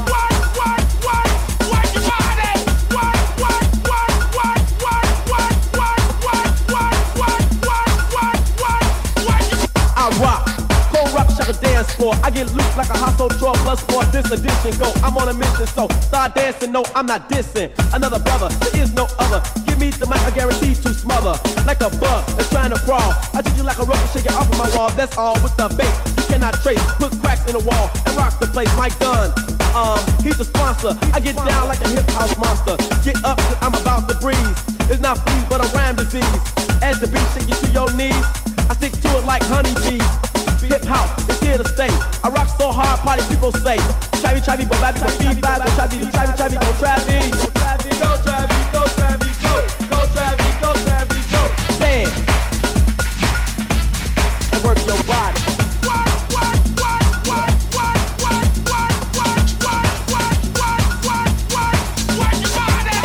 Floor. 11.99 12.15
I 12.23 12.31
get 12.31 12.47
loose 12.55 12.75
like 12.79 12.89
a 12.89 12.97
household 12.97 13.35
draw 13.37 13.53
plus 13.67 13.83
four. 13.83 14.03
This 14.15 14.31
edition 14.31 14.71
go. 14.79 14.89
I'm 15.03 15.15
on 15.19 15.27
a 15.27 15.33
mission, 15.35 15.67
so 15.67 15.87
start 15.99 16.33
dancing. 16.33 16.71
No, 16.71 16.83
I'm 16.95 17.05
not 17.05 17.29
dissing. 17.29 17.69
Another 17.93 18.19
brother, 18.19 18.47
there 18.63 18.81
is 18.81 18.93
no 18.95 19.05
other. 19.19 19.43
Give 19.67 19.77
me 19.77 19.91
the 19.91 20.07
mic, 20.07 20.23
I 20.23 20.31
guarantee 20.31 20.73
to 20.73 20.93
smother. 20.95 21.35
Like 21.67 21.83
a 21.83 21.91
bug 21.99 22.23
that's 22.39 22.49
trying 22.49 22.71
to 22.71 22.79
crawl. 22.87 23.11
I 23.35 23.43
treat 23.43 23.57
you 23.57 23.63
like 23.63 23.77
a 23.77 23.83
rubber, 23.83 24.07
shake 24.15 24.25
it 24.25 24.33
off 24.33 24.47
of 24.49 24.57
my 24.57 24.69
wall. 24.75 24.89
That's 24.95 25.15
all 25.17 25.35
with 25.43 25.55
the 25.59 25.67
bass. 25.75 25.95
You 26.17 26.23
cannot 26.31 26.55
trace. 26.63 26.81
Put 26.97 27.11
cracks 27.19 27.45
in 27.45 27.53
the 27.59 27.63
wall 27.67 27.91
and 28.07 28.15
rock 28.15 28.39
the 28.39 28.47
place. 28.47 28.71
Mike 28.79 28.97
Dunn. 28.97 29.29
Um, 29.75 29.99
he's 30.23 30.37
the 30.39 30.45
sponsor. 30.45 30.97
I 31.13 31.19
get 31.19 31.35
down 31.35 31.67
like 31.67 31.81
a 31.81 31.89
hip 31.89 32.07
house 32.15 32.33
monster. 32.39 32.79
Get 33.03 33.19
up, 33.23 33.37
cause 33.37 33.59
I'm 33.61 33.75
about 33.75 34.07
to 34.09 34.15
breeze. 34.23 34.59
It's 34.89 35.01
not 35.01 35.19
fleas, 35.19 35.45
but 35.51 35.59
a 35.61 35.67
rhyme 35.75 35.95
disease. 35.95 36.23
As 36.81 36.99
the 36.99 37.07
beat 37.11 37.27
shake 37.35 37.49
you 37.51 37.59
to 37.67 37.69
your 37.75 37.91
knees. 37.93 38.25
I 38.69 38.73
stick 38.73 38.93
to 38.93 39.09
it 39.17 39.25
like 39.25 39.43
honeybees. 39.43 40.28
Hip 40.67 40.83
hop 40.83 41.17
is 41.29 41.39
here 41.39 41.57
to 41.57 41.67
stay. 41.67 41.89
I 42.23 42.29
rock 42.29 42.47
so 42.57 42.71
hard, 42.71 42.99
party 42.99 43.23
people 43.29 43.51
say. 43.51 43.77
Chavy, 44.21 44.41
chavy, 44.43 44.69
go 44.69 44.75
back 44.81 44.95
to 44.95 45.01
the 45.01 45.11
beat, 45.19 45.41
back 45.41 45.63
to 45.63 45.69
chavy, 45.71 46.03
chavy, 46.11 46.33
chavy, 46.35 46.59
go 46.59 46.71
Travis. 46.77 47.31
Go 47.39 47.49
Travis, 47.55 47.99
go 47.99 48.11
Travis, 48.23 48.65
go 48.69 48.81
Travis, 48.93 49.37
go. 49.41 49.53
Trappy, 50.13 50.49
go 50.61 50.69
go 50.75 51.09
go. 51.31 51.41
Dance. 51.79 52.15
And 54.53 54.63
work 54.63 54.79
your 54.85 55.01
body. 55.07 55.39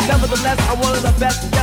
Nevertheless, 0.07 0.59
I'm 0.69 0.79
one 0.79 0.95
of 0.95 1.01
the 1.01 1.13
best. 1.19 1.54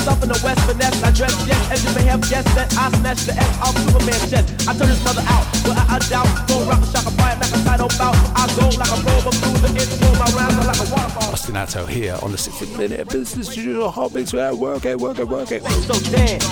Yes, 0.00 0.08
from 0.08 0.20
the 0.20 0.20
northeast 0.20 0.20
to 0.20 0.20
the 0.20 0.20
south 0.20 0.22
and 0.22 0.30
the 0.30 0.40
west. 0.44 0.60
Finesse, 0.66 1.02
I 1.02 1.10
dress, 1.12 1.46
yes, 1.46 1.70
as 1.70 1.84
you 1.84 1.92
may 1.94 2.04
have 2.08 2.20
guessed 2.28 2.54
that 2.54 2.72
I 2.76 2.90
smash 2.90 3.24
the 3.24 3.34
S 3.36 3.58
off 3.60 3.76
Superman's 3.76 4.30
chest. 4.30 4.68
I 4.68 4.72
turn 4.72 4.88
his 4.88 5.04
mother 5.04 5.24
out, 5.26 5.44
without 5.64 5.88
a 5.92 5.98
doubt. 6.08 6.48
Go 6.48 6.64
rock 6.64 6.82
a 6.82 6.86
shock, 6.86 7.06
a 7.06 7.10
fire, 7.10 7.36
like 7.36 7.52
a 7.52 7.60
title 7.64 7.88
bout. 7.98 8.16
I 8.32 8.46
go 8.56 8.68
like 8.80 8.88
a 8.88 8.98
robe, 9.04 9.28
I'm 9.28 9.36
through 9.36 9.60
the 9.60 9.70
intro. 9.76 10.08
My 10.16 10.24
rhymes 10.32 10.56
are 10.56 10.66
like 10.66 10.80
a 10.80 10.86
waterfall. 10.88 11.32
Austin 11.32 11.56
Ato 11.56 11.86
here 11.86 12.18
on 12.22 12.32
the 12.32 12.38
60 12.38 12.76
minute 12.76 13.08
business 13.08 13.48
studio 13.48 13.88
hot 13.88 14.14
mix. 14.14 14.32
Work 14.32 14.84
it, 14.84 14.98
work 14.98 15.18
it, 15.18 15.28
work 15.28 15.52
it. 15.52 15.62
So 15.84 15.94
dance. 16.10 16.46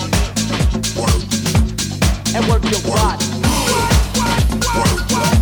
And 2.35 2.45
work 2.45 2.63
your 2.69 2.81
body. 2.85 3.25
I 4.69 5.38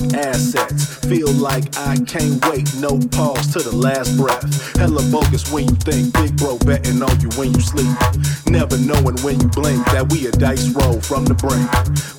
like 0.00 0.14
assets. 0.14 0.96
Feel 1.06 1.30
like 1.32 1.64
I 1.76 1.96
can't 2.06 2.44
wait, 2.48 2.68
no 2.80 2.98
pause 3.12 3.52
to 3.52 3.60
the 3.60 3.74
last 3.74 4.16
breath. 4.16 4.44
Hella 4.76 5.02
bogus 5.10 5.50
when 5.50 5.64
you 5.68 5.76
think, 5.76 6.12
big 6.12 6.36
bro 6.36 6.58
betting 6.58 7.02
on 7.02 7.20
you 7.20 7.30
when 7.36 7.54
you 7.54 7.60
sleep. 7.60 7.96
Never 8.46 8.76
knowing 8.78 9.16
when 9.24 9.40
you 9.40 9.48
blink 9.48 9.84
that 9.92 10.12
we 10.12 10.26
a 10.26 10.32
dice 10.32 10.68
roll 10.70 11.00
from 11.00 11.24
the 11.24 11.34
brink. 11.34 11.70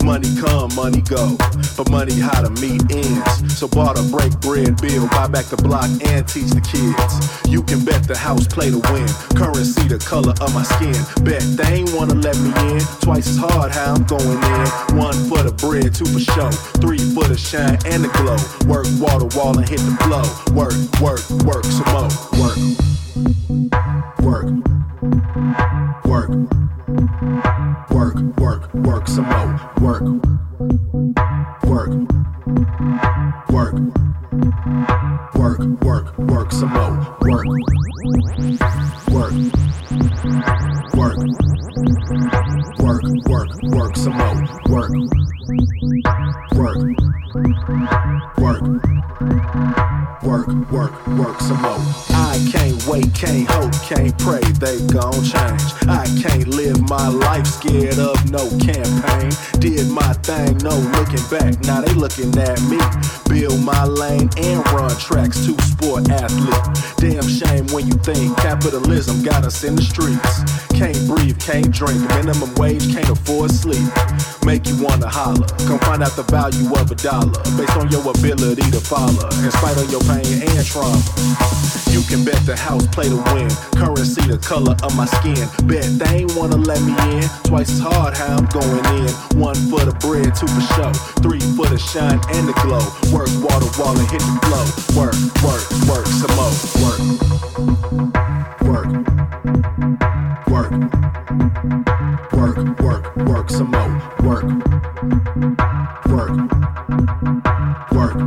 Money 0.03 0.29
come, 0.41 0.73
money 0.75 1.01
go, 1.01 1.37
but 1.75 1.89
money 1.91 2.17
how 2.17 2.41
to 2.41 2.49
meet 2.61 2.81
ends. 2.89 3.57
So 3.57 3.67
barter, 3.67 4.03
break 4.09 4.33
bread, 4.39 4.81
bill, 4.81 5.07
buy 5.09 5.27
back 5.27 5.45
the 5.45 5.57
block 5.57 5.89
and 6.01 6.25
teach 6.27 6.49
the 6.49 6.63
kids. 6.63 7.36
You 7.47 7.63
can 7.63 7.85
bet 7.85 8.03
the 8.03 8.17
house 8.17 8.45
play 8.45 8.69
to 8.69 8.79
win. 8.91 9.07
Currency 9.39 9.87
the 9.87 9.97
color 9.97 10.33
of 10.41 10.53
my 10.53 10.63
skin. 10.63 10.99
Bet 11.23 11.41
they 11.55 11.79
ain't 11.79 11.93
wanna 11.93 12.15
let 12.15 12.37
me 12.39 12.51
in. 12.75 12.81
Twice 12.99 13.27
as 13.29 13.37
hard 13.37 13.71
how 13.71 13.95
I'm 13.95 14.03
going 14.03 14.37
in. 14.37 14.97
One 14.97 15.15
for 15.29 15.41
the 15.41 15.53
bread, 15.55 15.95
two 15.95 16.05
for 16.05 16.19
show. 16.19 16.51
Three 16.83 16.99
for 16.99 17.23
the 17.23 17.37
shine 17.37 17.79
and 17.85 18.03
the 18.03 18.11
glow. 18.19 18.37
Work 18.67 18.87
wall 18.99 19.19
to 19.19 19.37
wall 19.37 19.57
and 19.57 19.67
hit 19.67 19.79
the 19.79 19.95
flow. 20.03 20.27
Work, 20.53 20.75
work, 20.99 21.23
work 21.47 21.63
some 21.63 21.87
more. 21.93 22.11
Work. 22.41 22.86
Make 74.47 74.65
you 74.65 74.81
wanna 74.81 75.09
holler. 75.09 75.45
Come 75.67 75.77
find 75.79 76.01
out 76.01 76.15
the 76.15 76.23
value 76.23 76.71
of 76.79 76.89
a 76.89 76.95
dollar 76.95 77.35
based 77.59 77.75
on 77.75 77.91
your 77.91 77.99
ability 78.07 78.63
to 78.71 78.79
follow. 78.79 79.27
In 79.43 79.51
spite 79.51 79.75
of 79.75 79.91
your 79.91 79.99
pain 80.07 80.23
and 80.23 80.63
trauma. 80.63 81.03
You 81.91 81.99
can 82.07 82.23
bet 82.23 82.39
the 82.47 82.55
house 82.55 82.87
play 82.95 83.11
to 83.11 83.19
win. 83.35 83.51
Currency 83.75 84.23
the 84.23 84.39
color 84.39 84.71
of 84.87 84.95
my 84.95 85.03
skin. 85.19 85.43
Bet 85.67 85.83
they 85.99 86.23
ain't 86.23 86.31
wanna 86.39 86.55
let 86.55 86.79
me 86.79 86.95
in. 87.11 87.27
Twice 87.43 87.75
as 87.75 87.83
hard 87.83 88.15
how 88.15 88.39
I'm 88.39 88.47
going 88.55 88.87
in. 89.03 89.11
One 89.35 89.59
for 89.67 89.83
the 89.83 89.91
bread, 89.99 90.31
two 90.31 90.47
for 90.47 90.63
show. 90.79 90.95
Three 91.19 91.43
for 91.59 91.67
the 91.67 91.75
shine 91.75 92.23
and 92.31 92.47
the 92.47 92.55
glow. 92.63 92.79
Work 93.11 93.27
to 93.27 93.67
wall 93.75 93.99
and 93.99 94.07
hit 94.07 94.23
the 94.23 94.39
flow. 94.47 94.63
Work, 94.95 95.19
work, 95.43 95.59
work 95.91 96.07
some 96.07 96.31
more. 96.39 96.55
Work. 96.87 97.03
Work. 98.63 98.95
Work. 100.47 101.86
Work, 103.47 103.55
some 103.55 103.71
more. 103.71 103.91
Work. 104.23 104.43
Work. 106.07 106.35
Work. 107.93 108.17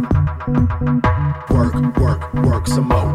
Work, 1.51 1.98
work, 1.98 2.34
work 2.34 2.66
some 2.66 2.88
more. 2.88 3.10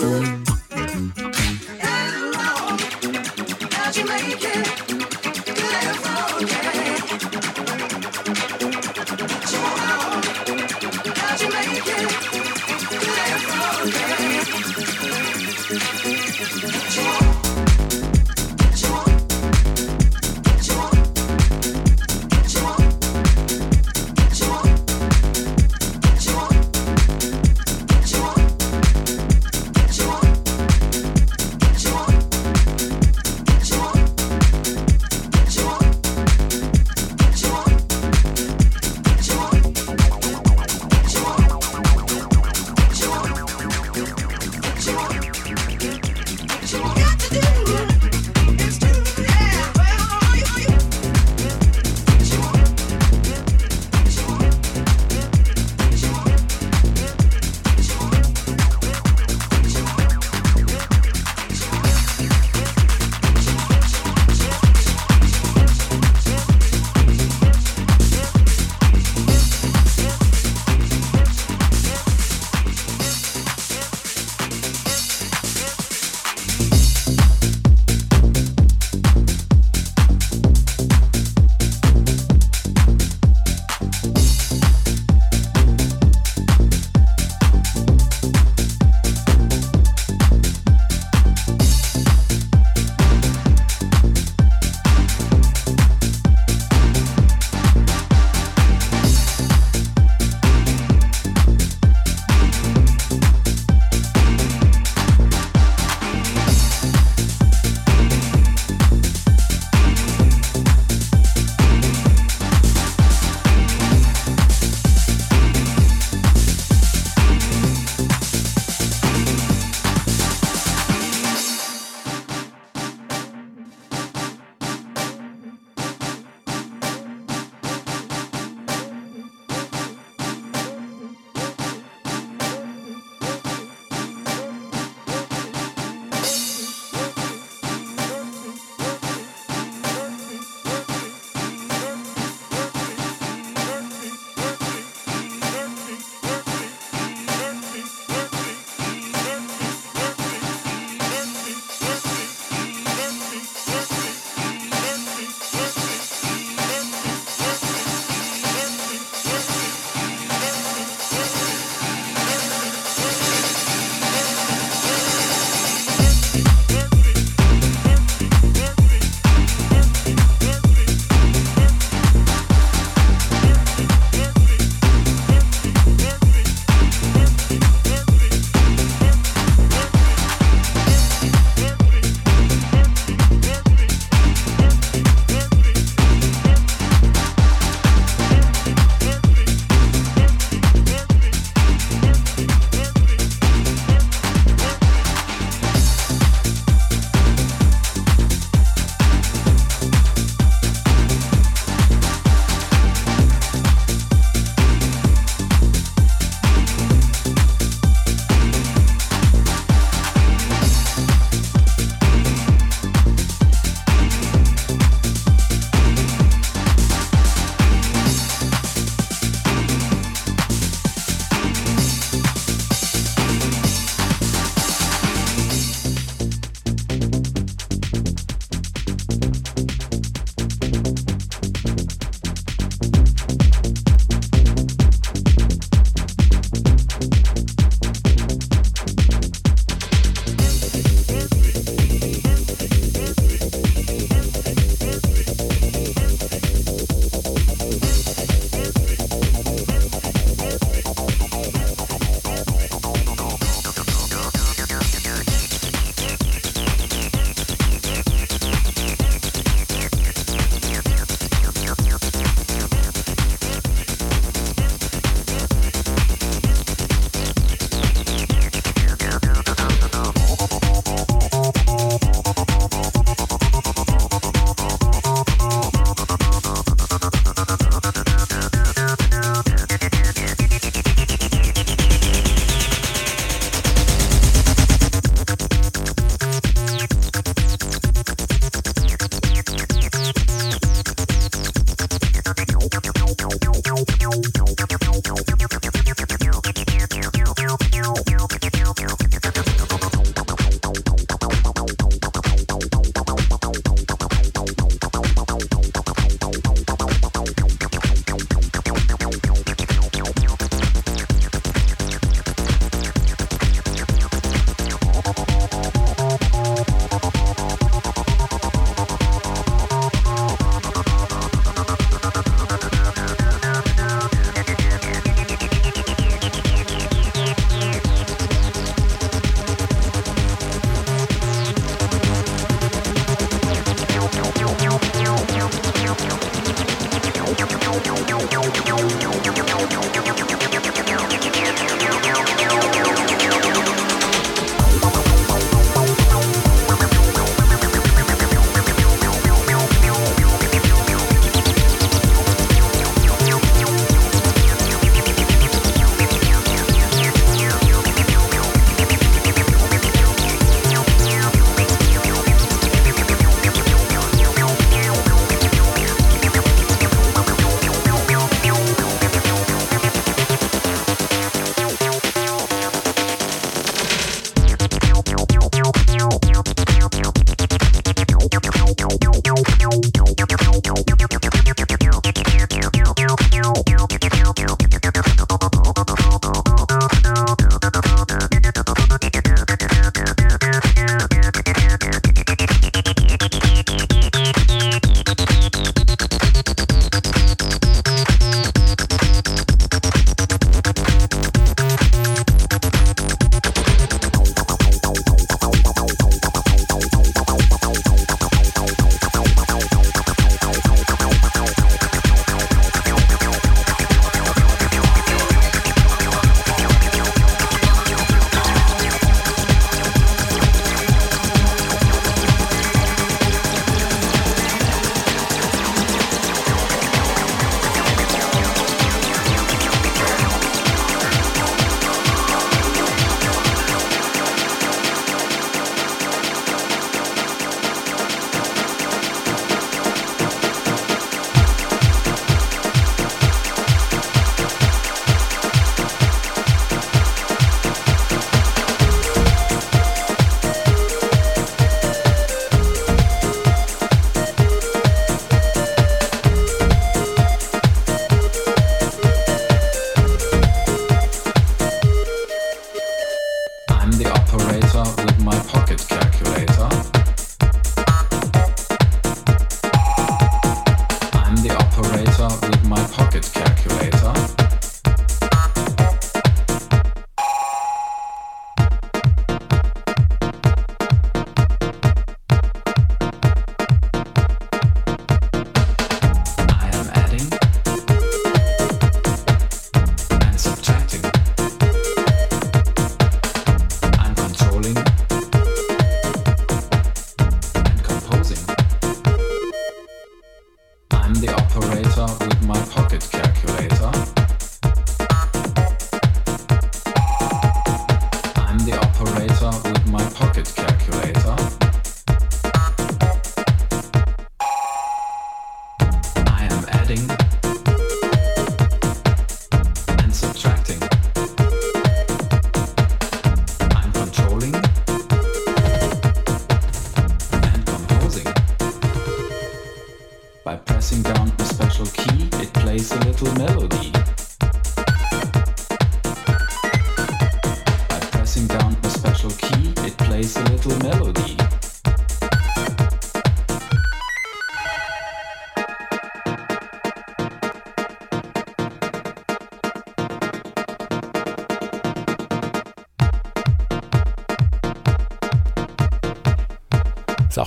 Bye. 0.00 0.53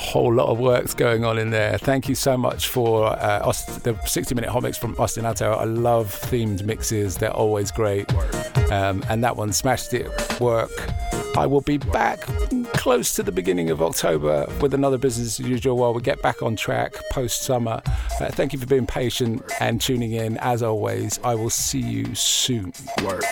Whole 0.07 0.33
lot 0.33 0.47
of 0.47 0.57
works 0.57 0.93
going 0.93 1.25
on 1.25 1.37
in 1.37 1.49
there. 1.49 1.77
Thank 1.77 2.07
you 2.07 2.15
so 2.15 2.37
much 2.37 2.69
for 2.69 3.07
uh, 3.07 3.41
Aust- 3.43 3.83
the 3.83 3.93
60 4.05 4.33
minute 4.35 4.49
hot 4.49 4.63
mix 4.63 4.77
from 4.77 4.95
Austin 4.97 5.25
Ato. 5.25 5.51
I 5.51 5.65
love 5.65 6.07
themed 6.29 6.63
mixes, 6.63 7.17
they're 7.17 7.29
always 7.33 7.71
great. 7.71 8.09
Um, 8.71 9.03
and 9.09 9.21
that 9.25 9.35
one 9.35 9.51
smashed 9.51 9.93
it. 9.93 10.07
Work. 10.39 10.71
I 11.35 11.45
will 11.45 11.59
be 11.61 11.77
back 11.77 12.21
close 12.73 13.13
to 13.15 13.21
the 13.21 13.33
beginning 13.33 13.69
of 13.69 13.81
October 13.81 14.47
with 14.61 14.73
another 14.73 14.97
business 14.97 15.41
as 15.41 15.45
usual 15.45 15.75
while 15.75 15.93
we 15.93 16.01
get 16.01 16.21
back 16.21 16.41
on 16.41 16.55
track 16.55 16.93
post 17.11 17.41
summer. 17.41 17.81
Uh, 18.19 18.29
thank 18.29 18.53
you 18.53 18.59
for 18.59 18.65
being 18.65 18.87
patient 18.87 19.43
and 19.59 19.81
tuning 19.81 20.13
in. 20.13 20.37
As 20.37 20.63
always, 20.63 21.19
I 21.23 21.35
will 21.35 21.49
see 21.49 21.81
you 21.81 22.15
soon. 22.15 22.71
Work. 23.03 23.23